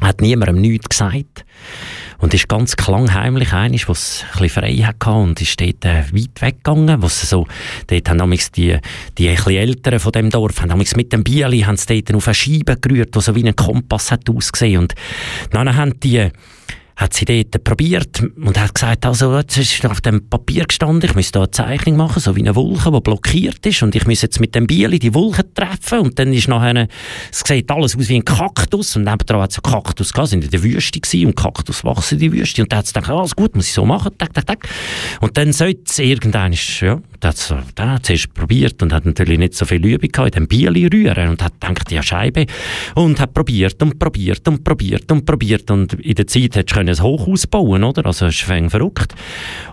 Hat 0.00 0.20
niemandem 0.20 0.60
nichts 0.60 0.88
gesagt. 0.88 1.44
Und 2.18 2.34
ist 2.34 2.48
ganz 2.48 2.76
klangheimlich 2.76 3.52
eines, 3.54 3.88
was 3.88 4.24
ein 4.24 4.42
bisschen 4.42 4.62
frei 4.62 4.76
hatte 4.76 5.10
und 5.10 5.40
ist 5.40 5.58
dort 5.58 5.84
äh, 5.86 6.04
weit 6.12 6.42
weggegangen, 6.42 7.00
was 7.00 7.28
so, 7.28 7.46
dort 7.86 8.08
haben 8.10 8.18
damals 8.18 8.52
die, 8.52 8.76
die 9.16 9.28
bisschen 9.28 9.52
Älteren 9.52 10.00
von 10.00 10.12
dem 10.12 10.28
Dorf, 10.28 10.60
haben 10.60 10.68
damals 10.68 10.96
mit 10.96 11.14
dem 11.14 11.24
Bieli, 11.24 11.60
haben 11.60 11.78
sie 11.78 12.02
dort 12.02 12.14
auf 12.14 12.28
eine 12.28 12.34
Scheibe 12.34 12.76
gerührt, 12.76 13.14
die 13.14 13.20
so 13.20 13.34
wie 13.34 13.46
ein 13.46 13.56
Kompass 13.56 14.10
hat 14.10 14.28
ausgesehen 14.28 14.82
und 14.82 14.94
dann 15.50 15.74
haben 15.74 15.98
die, 16.00 16.28
hat 17.00 17.14
sie 17.14 17.24
dort 17.24 17.64
probiert 17.64 18.20
und 18.20 18.60
hat 18.60 18.74
gesagt, 18.74 19.06
also, 19.06 19.34
jetzt 19.38 19.56
ist 19.56 19.86
auf 19.86 20.02
dem 20.02 20.28
Papier 20.28 20.66
gestanden, 20.66 21.08
ich 21.08 21.16
müsste 21.16 21.32
da 21.32 21.40
eine 21.40 21.50
Zeichnung 21.50 21.96
machen, 21.96 22.20
so 22.20 22.36
wie 22.36 22.40
eine 22.40 22.54
Wolke, 22.54 22.92
die 22.92 23.00
blockiert 23.00 23.64
ist 23.64 23.82
und 23.82 23.94
ich 23.94 24.06
muss 24.06 24.20
jetzt 24.20 24.38
mit 24.38 24.54
dem 24.54 24.66
Bieli 24.66 24.98
die 24.98 25.14
Wolke 25.14 25.42
treffen 25.54 26.00
und 26.00 26.18
dann 26.18 26.34
ist 26.34 26.48
nachher, 26.48 26.88
es 27.32 27.42
sieht 27.46 27.70
alles 27.70 27.96
aus 27.96 28.08
wie 28.08 28.16
ein 28.16 28.24
Kaktus 28.24 28.96
und 28.96 29.04
nebendran 29.04 29.40
hat 29.40 29.50
es 29.50 29.64
einen 29.64 29.72
Kaktus 29.72 30.12
gehabt, 30.12 30.28
sind 30.28 30.44
in 30.44 30.50
der 30.50 30.62
Wüste 30.62 31.00
gewesen 31.00 31.28
und 31.28 31.36
Kaktus 31.36 31.84
wachsen 31.84 32.20
in 32.20 32.30
der 32.30 32.38
Wüste 32.38 32.60
und 32.60 32.70
dann 32.70 32.80
hat 32.80 32.86
sie 32.86 32.92
gedacht, 32.92 33.10
alles 33.10 33.34
gut, 33.34 33.56
muss 33.56 33.68
ich 33.68 33.72
so 33.72 33.86
machen, 33.86 34.12
tak, 34.18 34.34
tak, 34.34 34.46
tak. 34.46 34.68
Und 35.22 35.38
dann 35.38 35.54
sollte 35.54 35.80
es 35.86 35.98
irgendwann, 35.98 36.52
ja, 36.80 37.00
da 37.20 37.28
hat 37.28 37.36
es 37.36 37.54
da 37.74 38.02
zuerst 38.02 38.34
probiert 38.34 38.82
und 38.82 38.92
hat 38.92 39.06
natürlich 39.06 39.38
nicht 39.38 39.54
so 39.54 39.64
viel 39.64 39.84
Übung 39.84 40.10
gehabt, 40.10 40.36
in 40.36 40.44
dem 40.44 40.48
Bieli 40.48 40.86
rühren 40.86 41.30
und 41.30 41.42
hat 41.42 41.60
gedacht, 41.60 41.90
ja 41.90 42.02
Scheibe 42.02 42.44
und 42.94 43.20
hat 43.20 43.32
probiert 43.32 43.82
und 43.82 43.98
probiert 43.98 44.46
und 44.46 44.64
probiert 44.64 45.10
und 45.10 45.24
probiert 45.24 45.70
und 45.70 45.94
in 45.94 46.14
der 46.14 46.26
Zeit 46.26 46.56
hättest 46.56 46.76
du 46.76 46.89
ein 46.90 47.02
Hochhaus 47.02 47.46
bauen, 47.46 47.84
oder? 47.84 48.06
Also, 48.06 48.26
es 48.26 48.34
ist 48.34 48.42
verrückt. 48.42 49.14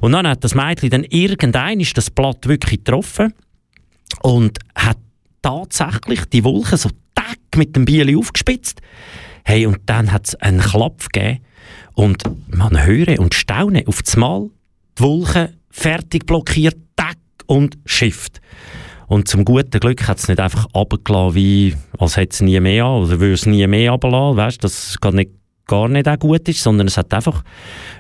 Und 0.02 0.14
dann 0.14 0.28
hat 0.28 0.44
das 0.44 0.56
Mädchen 0.56 0.90
dann 0.90 1.04
irgendein 1.04 1.80
ist 1.80 1.98
das 1.98 2.10
Blatt 2.10 2.48
wirklich 2.48 2.84
getroffen 2.84 3.34
und 4.22 4.60
hat 4.76 4.98
tatsächlich 5.42 6.26
die 6.26 6.44
Wolke 6.44 6.78
so 6.78 6.90
tack 7.16 7.40
mit 7.56 7.76
dem 7.76 7.86
Bieli 7.86 8.16
aufgespitzt. 8.16 8.82
Hey, 9.44 9.66
und 9.66 9.80
dann 9.86 10.12
hat 10.12 10.28
es 10.28 10.36
einen 10.36 10.60
Klapp 10.60 11.12
gegeben 11.12 11.40
und 11.94 12.24
man 12.48 12.86
höre 12.86 13.20
und 13.20 13.34
staune 13.34 13.84
auf 13.88 14.04
das 14.04 14.18
Mal 14.18 14.50
die 14.98 15.04
Wolke 15.04 15.54
fertig 15.70 16.26
blockiert, 16.26 16.78
tack 16.96 17.18
und 17.46 17.78
schifft. 17.86 18.42
Und 19.08 19.30
zum 19.30 19.46
guten 19.46 19.80
Glück 19.80 20.08
hat 20.08 20.18
es 20.18 20.28
nicht 20.28 20.40
einfach 20.40 20.68
runtergelassen, 20.76 21.36
wie, 21.36 21.76
als 21.98 22.18
hätte 22.18 22.34
es 22.34 22.42
nie 22.42 22.60
mehr 22.60 22.86
an, 22.86 23.04
oder 23.04 23.20
würde 23.20 23.34
es 23.34 23.46
nie 23.46 23.66
mehr 23.68 23.92
runterlassen, 23.92 24.38
weißt, 24.38 24.64
das 24.64 24.98
gar 25.00 25.14
nicht, 25.14 25.32
gar 25.68 25.88
nicht 25.88 26.08
auch 26.08 26.20
gut 26.20 26.48
ist, 26.50 26.64
sondern 26.64 26.88
es 26.88 26.98
hat 26.98 27.14
einfach 27.14 27.44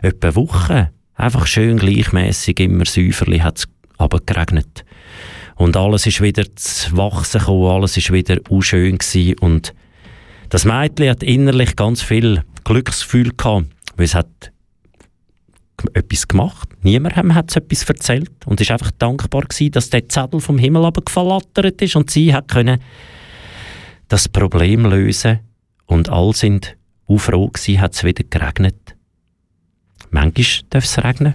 etwa 0.01 0.36
Wochen, 0.36 0.88
einfach 1.15 1.45
schön 1.47 1.78
gleichmäßig 1.78 2.59
immer 2.59 2.86
säuferlich 2.86 3.43
hat 3.43 3.59
es 3.59 3.68
runtergeregnet. 3.99 4.86
Und 5.55 5.76
alles 5.76 6.05
ist 6.05 6.22
wieder 6.22 6.43
zu 6.55 6.95
wachsen 6.97 7.39
gekommen, 7.39 7.72
alles 7.72 7.97
ist 7.97 8.11
wieder 8.11 8.38
unschön 8.49 8.97
gewesen 8.97 9.39
und 9.39 9.74
das 10.49 10.65
Mädchen 10.65 11.09
hat 11.09 11.24
innerlich 11.24 11.76
ganz 11.76 12.01
viel 12.01 12.43
Glücksgefühl 12.63 13.32
gehabt, 13.36 13.68
weil 13.95 14.05
es 14.05 14.15
hat 14.15 14.51
etwas 15.93 16.28
gemacht. 16.28 16.70
Niemandem 16.82 17.36
hat 17.36 17.49
es 17.49 17.57
etwas 17.57 17.84
erzählt 17.84 18.32
und 18.45 18.61
ist 18.61 18.72
einfach 18.72 18.91
dankbar 18.91 19.43
gewesen, 19.43 19.72
dass 19.72 19.89
der 19.89 20.07
Zettel 20.07 20.39
vom 20.39 20.57
Himmel 20.57 20.86
abgeflattert 20.86 21.82
ist 21.82 21.95
und 21.95 22.09
sie 22.09 22.34
hat 22.34 22.47
können 22.47 22.82
das 24.07 24.30
Problem 24.30 24.86
lösen 24.86 25.39
und 25.86 26.09
all 26.09 26.34
sind 26.34 26.78
auch 27.08 27.18
froh 27.18 27.47
gewesen, 27.47 27.82
hat 27.82 27.93
es 27.93 28.03
wieder 28.03 28.24
geregnet. 28.30 28.95
Manchmal 30.10 30.64
darf 30.70 30.86
es 30.86 30.97
regnen 31.03 31.34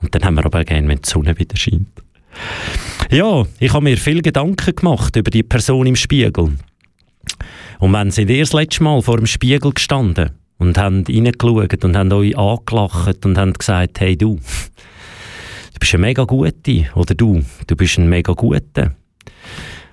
und 0.00 0.14
dann 0.14 0.24
haben 0.24 0.34
wir 0.34 0.44
aber 0.44 0.64
gerne, 0.64 0.88
wenn 0.88 1.00
die 1.00 1.08
Sonne 1.08 1.38
wieder 1.38 1.56
scheint. 1.56 1.88
Ja, 3.10 3.44
ich 3.60 3.72
habe 3.72 3.84
mir 3.84 3.96
viel 3.96 4.22
Gedanken 4.22 4.74
gemacht 4.74 5.16
über 5.16 5.30
die 5.30 5.42
Person 5.42 5.86
im 5.86 5.96
Spiegel. 5.96 6.56
Und 7.78 7.92
wenn 7.92 8.10
sind 8.10 8.30
ihr 8.30 8.40
das 8.40 8.52
letzte 8.52 8.82
Mal 8.82 9.02
vor 9.02 9.16
dem 9.16 9.26
Spiegel 9.26 9.72
gestanden 9.72 10.30
und 10.58 10.78
haben 10.78 11.04
reingeschaut 11.06 11.84
und 11.84 11.96
haben 11.96 12.12
euch 12.12 12.36
angelacht 12.36 13.26
und 13.26 13.36
haben 13.36 13.52
gesagt, 13.52 14.00
hey 14.00 14.16
du, 14.16 14.36
du 14.36 15.78
bist 15.80 15.94
eine 15.94 16.02
mega 16.02 16.24
gute 16.24 16.86
oder 16.94 17.14
du, 17.14 17.42
du 17.66 17.76
bist 17.76 17.98
ein 17.98 18.08
mega 18.08 18.32
guter. 18.32 18.94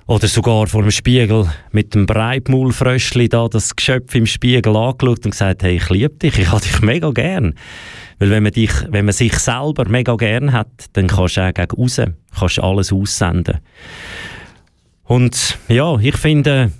Oder 0.10 0.28
sogar 0.28 0.66
vor 0.66 0.82
dem 0.82 0.90
Spiegel 0.90 1.48
mit 1.72 1.94
dem 1.94 2.08
Breitmaulfröschli 2.08 3.30
da 3.30 3.48
das 3.48 3.76
Geschöpf 3.76 4.16
im 4.16 4.26
Spiegel 4.26 4.76
angeschaut 4.76 5.24
und 5.24 5.32
gesagt, 5.32 5.62
hey, 5.62 5.76
ich 5.76 5.88
liebe 5.92 6.16
dich, 6.16 6.40
ich 6.40 6.50
habe 6.50 6.62
dich 6.62 6.82
mega 6.82 7.12
gern. 7.12 7.54
Weil 8.18 8.32
wenn 8.32 8.42
man, 8.42 8.52
dich, 8.52 8.72
wenn 8.90 9.06
man 9.06 9.14
sich 9.14 9.38
selber 9.38 9.88
mega 9.88 10.16
gern 10.16 10.52
hat, 10.52 10.68
dann 10.94 11.06
kannst 11.06 11.38
du 11.38 11.42
auch 11.42 11.54
gegen 11.54 11.80
raus, 11.80 12.02
kannst 12.40 12.60
alles 12.60 12.92
aussenden. 12.92 13.60
Und 15.04 15.60
ja, 15.68 15.96
ich 16.00 16.18
finde, 16.18 16.72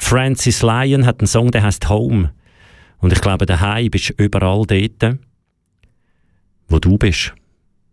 Francis 0.00 0.62
Lyon 0.62 1.06
hat 1.06 1.20
einen 1.20 1.28
Song, 1.28 1.52
der 1.52 1.62
heißt 1.62 1.88
Home. 1.88 2.32
Und 2.98 3.12
ich 3.12 3.20
glaube, 3.20 3.46
daheim 3.46 3.92
bist 3.92 4.10
du 4.10 4.24
überall 4.24 4.64
dort, 4.66 5.18
wo 6.66 6.80
du 6.80 6.98
bist. 6.98 7.32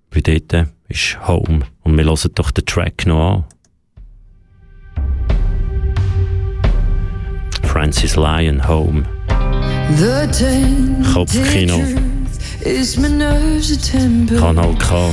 Weil 0.09 0.23
dort 0.23 0.69
ist 0.88 1.28
Home. 1.28 1.67
Und 1.84 1.95
wir 1.95 2.05
hören 2.05 2.32
doch 2.34 2.49
den 2.49 2.65
Track 2.65 3.05
noch 3.05 3.36
an. 3.36 3.55
Francis 7.76 8.15
Lyon, 8.15 8.57
Home. 8.69 9.05
Kopfkino. 11.13 11.78
Kanal 14.39 14.76
K. 14.76 15.09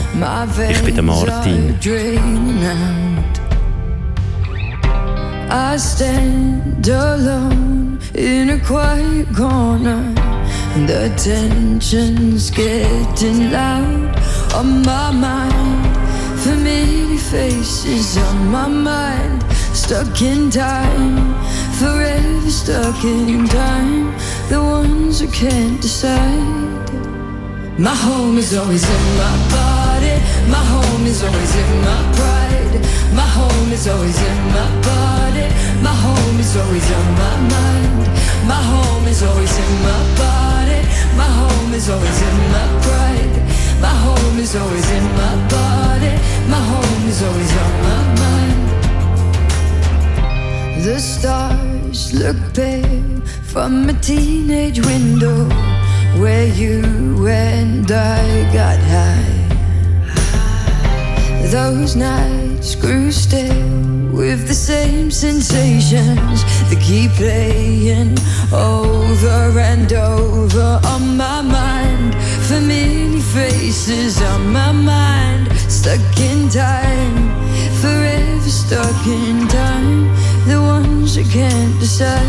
Ich 0.71 0.83
bin 0.85 0.95
der 0.95 1.03
Martin. 1.03 1.75
I 5.51 5.77
stand 5.77 6.89
alone 6.89 7.99
in 8.15 8.51
a 8.51 8.59
quiet 8.59 9.27
corner. 9.35 10.15
The 10.87 11.11
tension's 11.17 12.49
getting 12.53 13.51
loud 13.51 14.17
on 14.55 14.83
my 14.83 15.11
mind. 15.11 15.97
Familiar 16.39 17.19
faces 17.19 18.17
on 18.19 18.53
my 18.53 18.69
mind. 18.69 19.43
Stuck 19.75 20.21
in 20.21 20.51
time, 20.51 21.35
forever 21.81 22.51
stuck 22.51 23.05
in 23.05 23.47
time. 23.49 24.13
The 24.49 24.61
ones 24.61 25.21
who 25.21 25.29
can't 25.29 25.81
decide. 25.81 26.91
My 27.79 27.95
home 27.95 28.37
is 28.37 28.55
always 28.57 28.85
in 28.85 29.05
my 29.17 29.37
body. 29.49 30.15
My 30.51 30.63
home 30.75 31.07
is 31.07 31.25
always 31.25 31.57
in 31.57 31.81
my 31.81 32.01
pride. 32.17 32.81
My 33.15 33.27
home 33.27 33.73
is 33.73 33.89
always 33.89 34.19
in 34.21 34.39
my 34.53 34.69
body. 34.85 35.49
My 35.83 35.95
home 36.05 36.39
is 36.39 36.57
always 36.57 36.91
on 36.93 37.07
my 37.23 37.37
mind. 37.55 38.07
My 38.47 38.61
home 38.73 39.07
is 39.09 39.23
always 39.23 39.57
in 39.57 39.73
my 39.89 40.01
body. 40.21 40.81
My 41.17 41.31
home 41.41 41.73
is 41.73 41.89
always 41.89 42.21
in 42.23 42.37
my 42.53 42.67
pride. 42.85 43.37
My 43.81 43.95
home 44.05 44.39
is 44.39 44.55
always 44.55 44.91
in 44.91 45.05
my 45.21 45.35
body. 45.49 46.13
My 46.53 46.61
home 46.73 47.09
is 47.09 47.23
always 47.23 47.53
on 47.57 47.73
my 47.83 48.21
mind. 48.21 48.62
The 50.83 50.99
stars 50.99 52.13
look 52.13 52.37
pale 52.55 53.21
from 53.45 53.89
a 53.89 53.93
teenage 54.01 54.85
window 54.85 55.49
where 56.21 56.49
you 56.49 57.29
and 57.29 57.89
I 57.89 58.53
got 58.53 58.81
high. 58.81 59.43
Those 61.53 61.95
nights 61.95 62.75
grew 62.75 63.13
stale 63.13 64.11
with 64.11 64.49
the 64.49 64.55
same 64.55 65.13
sensations 65.13 66.43
that 66.69 66.81
keep 66.83 67.13
playing 67.13 68.19
over 68.53 69.61
and 69.61 69.93
over 69.93 70.81
on 70.85 71.17
my 71.17 71.43
mind. 71.43 72.17
Familiar 72.49 73.21
faces 73.21 74.21
on 74.21 74.53
my 74.53 74.73
mind, 74.73 75.47
stuck 75.71 76.01
in 76.19 76.49
time, 76.49 77.31
forever 77.81 78.23
stuck 78.51 79.07
in 79.07 79.47
time. 79.47 80.22
The 80.45 80.61
ones 80.61 81.17
I 81.17 81.23
can't 81.23 81.79
decide. 81.79 82.27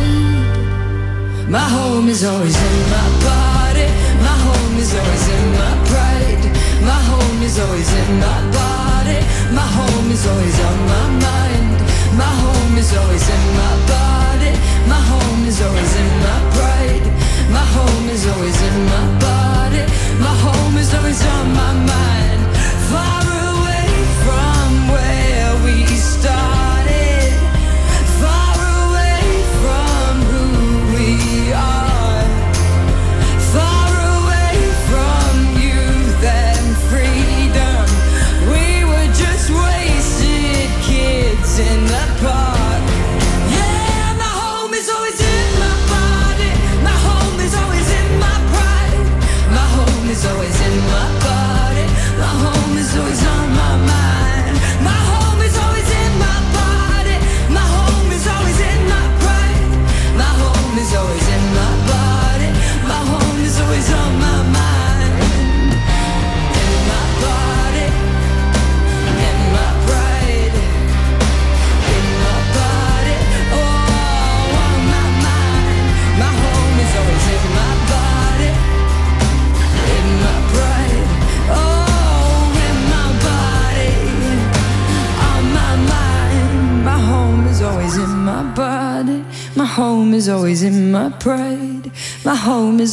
My 1.50 1.68
home 1.78 2.08
is 2.10 2.24
always 2.24 2.56
in 2.56 2.78
my 2.94 3.10
body. 3.26 3.88
My 4.22 4.38
home 4.48 4.78
is 4.78 4.94
always 4.94 5.26
in 5.36 5.46
my 5.58 5.74
pride. 5.90 6.46
My 6.86 7.02
home 7.10 7.42
is 7.42 7.58
always 7.58 7.90
in 7.92 8.20
my 8.20 8.40
body. 8.54 9.20
My 9.50 9.66
home 9.66 10.12
is 10.12 10.28
always 10.28 10.60
on 10.62 10.78
my 10.94 11.06
mind. 11.26 11.78
My 12.16 12.34
home 12.44 12.78
is 12.78 12.94
always 12.96 13.28
in 13.28 13.46
my 13.58 13.74
body. 13.90 14.52
My 14.86 15.02
home 15.12 15.46
is 15.50 15.60
always 15.62 15.94
in 16.04 16.12
my 16.22 16.40
pride. 16.54 17.06
My 17.50 17.66
home 17.76 18.10
is 18.10 18.28
always 18.28 18.62
in 18.62 18.78
my 18.94 19.06
body. 19.26 19.84
My 20.22 20.36
home 20.46 20.78
is 20.78 20.94
always 20.94 21.22
on 21.26 21.46
my 21.54 21.74
mind. 21.74 22.23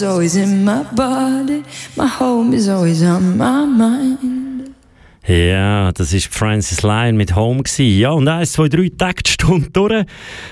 Is 0.01 0.07
always 0.07 0.37
in 0.37 0.65
my 0.65 0.83
body. 0.95 1.63
My 1.97 2.07
home 2.07 2.55
is 2.55 2.69
always 2.69 3.03
on 3.03 3.37
my 3.37 3.67
mind. 3.67 4.75
Ja, 5.27 5.93
das 5.93 6.15
ist 6.15 6.35
Francis 6.35 6.83
Lyon 6.83 7.17
mit 7.17 7.37
Home 7.37 7.63
gsi. 7.63 8.01
Ja, 8.01 8.13
und 8.13 8.27
eins, 8.27 8.53
zwei, 8.53 8.69
drei 8.69 8.91
Taktstunden 8.97 9.71
durch. 9.73 10.05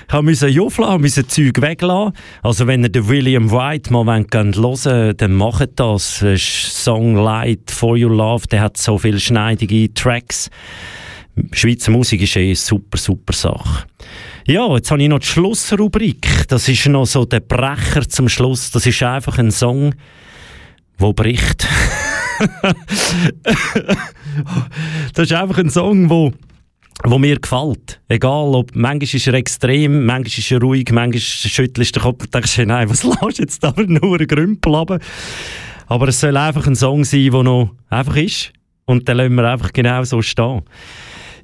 Ich 0.07 0.21
musste 0.21 0.47
juffeln, 0.47 1.01
musste 1.01 1.25
Zeug 1.25 1.59
weglassen. 1.59 2.13
Also 2.43 2.67
wenn 2.67 2.83
ihr 2.83 2.89
den 2.89 3.07
William 3.07 3.49
White 3.49 3.91
mal 3.91 4.05
hören 4.05 4.55
wollt, 4.55 5.21
dann 5.21 5.33
macht 5.33 5.71
das. 5.77 6.19
Das 6.19 6.83
Song 6.83 7.15
Light 7.15 7.71
for 7.71 7.97
Your 7.97 8.15
Love, 8.15 8.47
der 8.47 8.61
hat 8.61 8.77
so 8.77 8.99
viele 8.99 9.19
schneidige 9.19 9.91
Tracks. 9.93 10.51
Schweizer 11.53 11.91
Musik 11.91 12.21
ist 12.21 12.35
eh 12.35 12.45
eine 12.45 12.55
super, 12.55 12.99
super 12.99 13.33
Sache. 13.33 13.85
Ja, 14.49 14.67
jetzt 14.73 14.89
habe 14.89 15.03
ich 15.03 15.09
noch 15.09 15.19
die 15.19 15.27
Schlussrubrik. 15.27 16.47
Das 16.47 16.67
ist 16.67 16.87
noch 16.87 17.05
so 17.05 17.23
der 17.23 17.39
Brecher 17.39 18.09
zum 18.09 18.27
Schluss. 18.27 18.71
Das 18.71 18.83
ist 18.83 19.03
einfach 19.03 19.37
ein 19.37 19.51
Song, 19.51 19.93
der 20.99 21.13
bricht. 21.13 21.67
das 25.13 25.25
ist 25.25 25.33
einfach 25.33 25.59
ein 25.59 25.69
Song, 25.69 26.09
wo, 26.09 26.31
wo 27.03 27.19
mir 27.19 27.39
gefällt. 27.39 28.01
Egal, 28.07 28.55
ob 28.55 28.75
manchmal 28.75 29.03
ist 29.03 29.27
er 29.27 29.35
extrem, 29.35 30.07
manchmal 30.07 30.39
ist 30.39 30.51
er 30.51 30.61
ruhig, 30.61 30.91
manchmal 30.91 31.21
schüttelst 31.21 31.95
du 31.95 31.99
den 31.99 32.03
Kopf 32.05 32.23
und 32.23 32.33
denkst, 32.33 32.57
nein, 32.65 32.89
was 32.89 33.01
du 33.01 33.13
jetzt 33.37 33.63
da 33.63 33.71
nur 33.77 34.15
einen 34.15 34.27
Grümpel 34.27 34.73
runter? 34.73 34.97
Aber 35.85 36.07
es 36.07 36.19
soll 36.19 36.35
einfach 36.35 36.65
ein 36.65 36.75
Song 36.75 37.03
sein, 37.03 37.29
der 37.29 37.43
noch 37.43 37.75
einfach 37.91 38.15
ist. 38.15 38.51
Und 38.85 39.07
dann 39.07 39.17
lassen 39.17 39.35
wir 39.35 39.47
einfach 39.47 39.71
genau 39.71 40.03
so 40.05 40.23
stehen. 40.23 40.63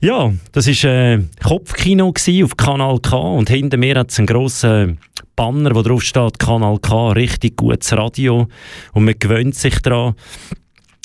Ja, 0.01 0.33
das 0.51 0.67
war 0.67 0.91
äh, 0.91 1.19
Kopfkino 1.43 2.13
auf 2.43 2.57
Kanal 2.57 2.99
K 2.99 3.17
und 3.17 3.49
hinter 3.49 3.77
mir 3.77 3.95
hat 3.95 4.11
es 4.11 4.19
einen 4.19 4.27
grossen 4.27 4.99
Banner, 5.35 5.73
wo 5.75 5.81
drauf 5.81 6.03
steht 6.03 6.39
Kanal 6.39 6.79
K, 6.79 7.11
richtig 7.13 7.57
gutes 7.57 7.93
Radio 7.93 8.47
und 8.93 9.05
man 9.05 9.15
gewöhnt 9.17 9.55
sich 9.55 9.79
daran. 9.79 10.15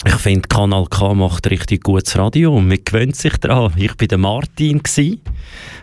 ich 0.04 0.14
finde, 0.14 0.48
Kanal 0.48 0.86
K 0.86 1.14
macht 1.14 1.50
richtig 1.50 1.84
gutes 1.84 2.18
Radio 2.18 2.56
und 2.56 2.68
man 2.68 2.78
gewöhnt 2.84 3.16
sich 3.16 3.36
daran. 3.36 3.72
Ich 3.76 3.98
war 3.98 4.06
der 4.06 4.18
Martin. 4.18 4.82
Gewesen. 4.82 5.20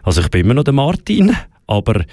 Also 0.04 0.22
ich 0.22 0.30
bin 0.30 0.42
immer 0.42 0.54
noch 0.54 0.64
der 0.64 0.74
Martin, 0.74 1.36
aber 1.66 2.04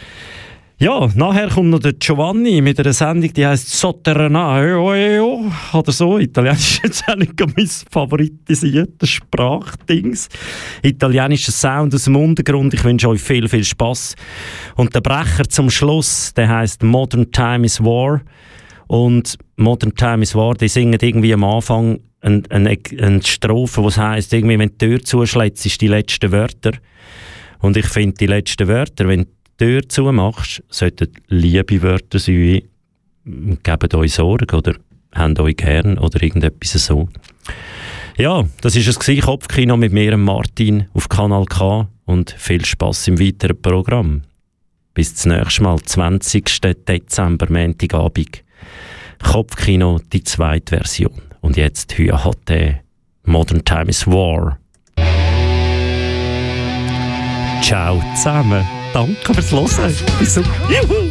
ja, 0.78 1.08
nachher 1.14 1.48
kommt 1.48 1.70
noch 1.70 1.78
der 1.78 1.92
Giovanni 1.92 2.60
mit 2.60 2.80
einer 2.80 2.92
Sendung, 2.92 3.32
die 3.32 3.46
heisst 3.46 3.70
Sotternaio 3.70 5.50
oder 5.72 5.92
so. 5.92 6.18
Italienisch 6.18 6.80
ist 6.82 7.04
jetzt 7.06 7.16
nicht 7.16 7.34
mein 7.38 7.68
favoritisierter 7.90 9.06
Sprachdings. 9.06 10.28
Italienischer 10.82 11.52
Sound 11.52 11.94
aus 11.94 12.04
dem 12.04 12.16
Untergrund. 12.16 12.74
Ich 12.74 12.82
wünsche 12.82 13.08
euch 13.08 13.22
viel, 13.22 13.48
viel 13.48 13.64
Spaß. 13.64 14.16
Und 14.74 14.94
der 14.94 15.00
Brecher 15.00 15.48
zum 15.48 15.70
Schluss, 15.70 16.34
der 16.34 16.48
heißt 16.48 16.82
Modern 16.82 17.30
Time 17.30 17.64
is 17.64 17.80
War. 17.80 18.22
Und 18.88 19.38
Modern 19.56 19.94
Time 19.94 20.22
is 20.22 20.34
War, 20.34 20.54
die 20.54 20.68
singen 20.68 20.98
irgendwie 21.00 21.34
am 21.34 21.44
Anfang 21.44 22.00
eine, 22.20 22.42
eine, 22.50 22.76
eine 23.00 23.22
Strophe, 23.22 23.80
die 23.82 24.00
heisst, 24.00 24.32
irgendwie, 24.32 24.58
wenn 24.58 24.70
die 24.70 24.78
Tür 24.78 25.00
zuschlägt, 25.00 25.64
ist 25.64 25.80
die 25.80 25.88
letzten 25.88 26.32
Wörter. 26.32 26.72
Und 27.60 27.76
ich 27.76 27.86
finde, 27.86 28.16
die 28.16 28.26
letzten 28.26 28.68
Wörter, 28.68 29.08
wenn 29.08 29.24
die 29.24 29.33
Tür 29.56 29.88
zumachst, 29.88 30.62
sollten 30.68 31.12
liebe 31.28 31.82
Wörter 31.82 32.18
sein 32.18 32.62
«Gebt 33.24 33.94
euch 33.94 34.14
Sorge» 34.14 34.56
oder 34.56 34.74
«Habt 35.14 35.38
euch 35.40 35.56
gern» 35.56 35.98
oder 35.98 36.22
irgendetwas 36.22 36.84
so. 36.84 37.08
Ja, 38.16 38.44
das 38.60 38.76
war 38.76 39.10
es 39.12 39.24
Kopfkino 39.24 39.76
mit 39.76 39.92
mir, 39.92 40.16
Martin, 40.16 40.86
auf 40.92 41.08
Kanal 41.08 41.46
K 41.46 41.88
und 42.04 42.34
viel 42.36 42.64
Spaß 42.64 43.08
im 43.08 43.20
weiteren 43.20 43.60
Programm. 43.60 44.22
Bis 44.92 45.14
zum 45.16 45.32
nächsten 45.32 45.64
Mal, 45.64 45.80
20. 45.80 46.60
Dezember, 46.86 47.50
Montagabend. 47.50 48.44
Kopfkino, 49.22 50.00
die 50.12 50.22
zweite 50.22 50.76
Version. 50.76 51.22
Und 51.40 51.56
jetzt 51.56 51.96
Hüa 51.98 52.24
Hotte, 52.24 52.80
Modern 53.24 53.64
Time 53.64 53.88
is 53.88 54.06
War. 54.06 54.58
Ciao 57.62 58.02
zusammen. 58.14 58.83
Danke 58.94 59.34
fürs 59.34 59.50
Hören. 59.50 59.92
Bis 60.20 60.34
so. 60.34 60.40
Juhu. 60.68 61.10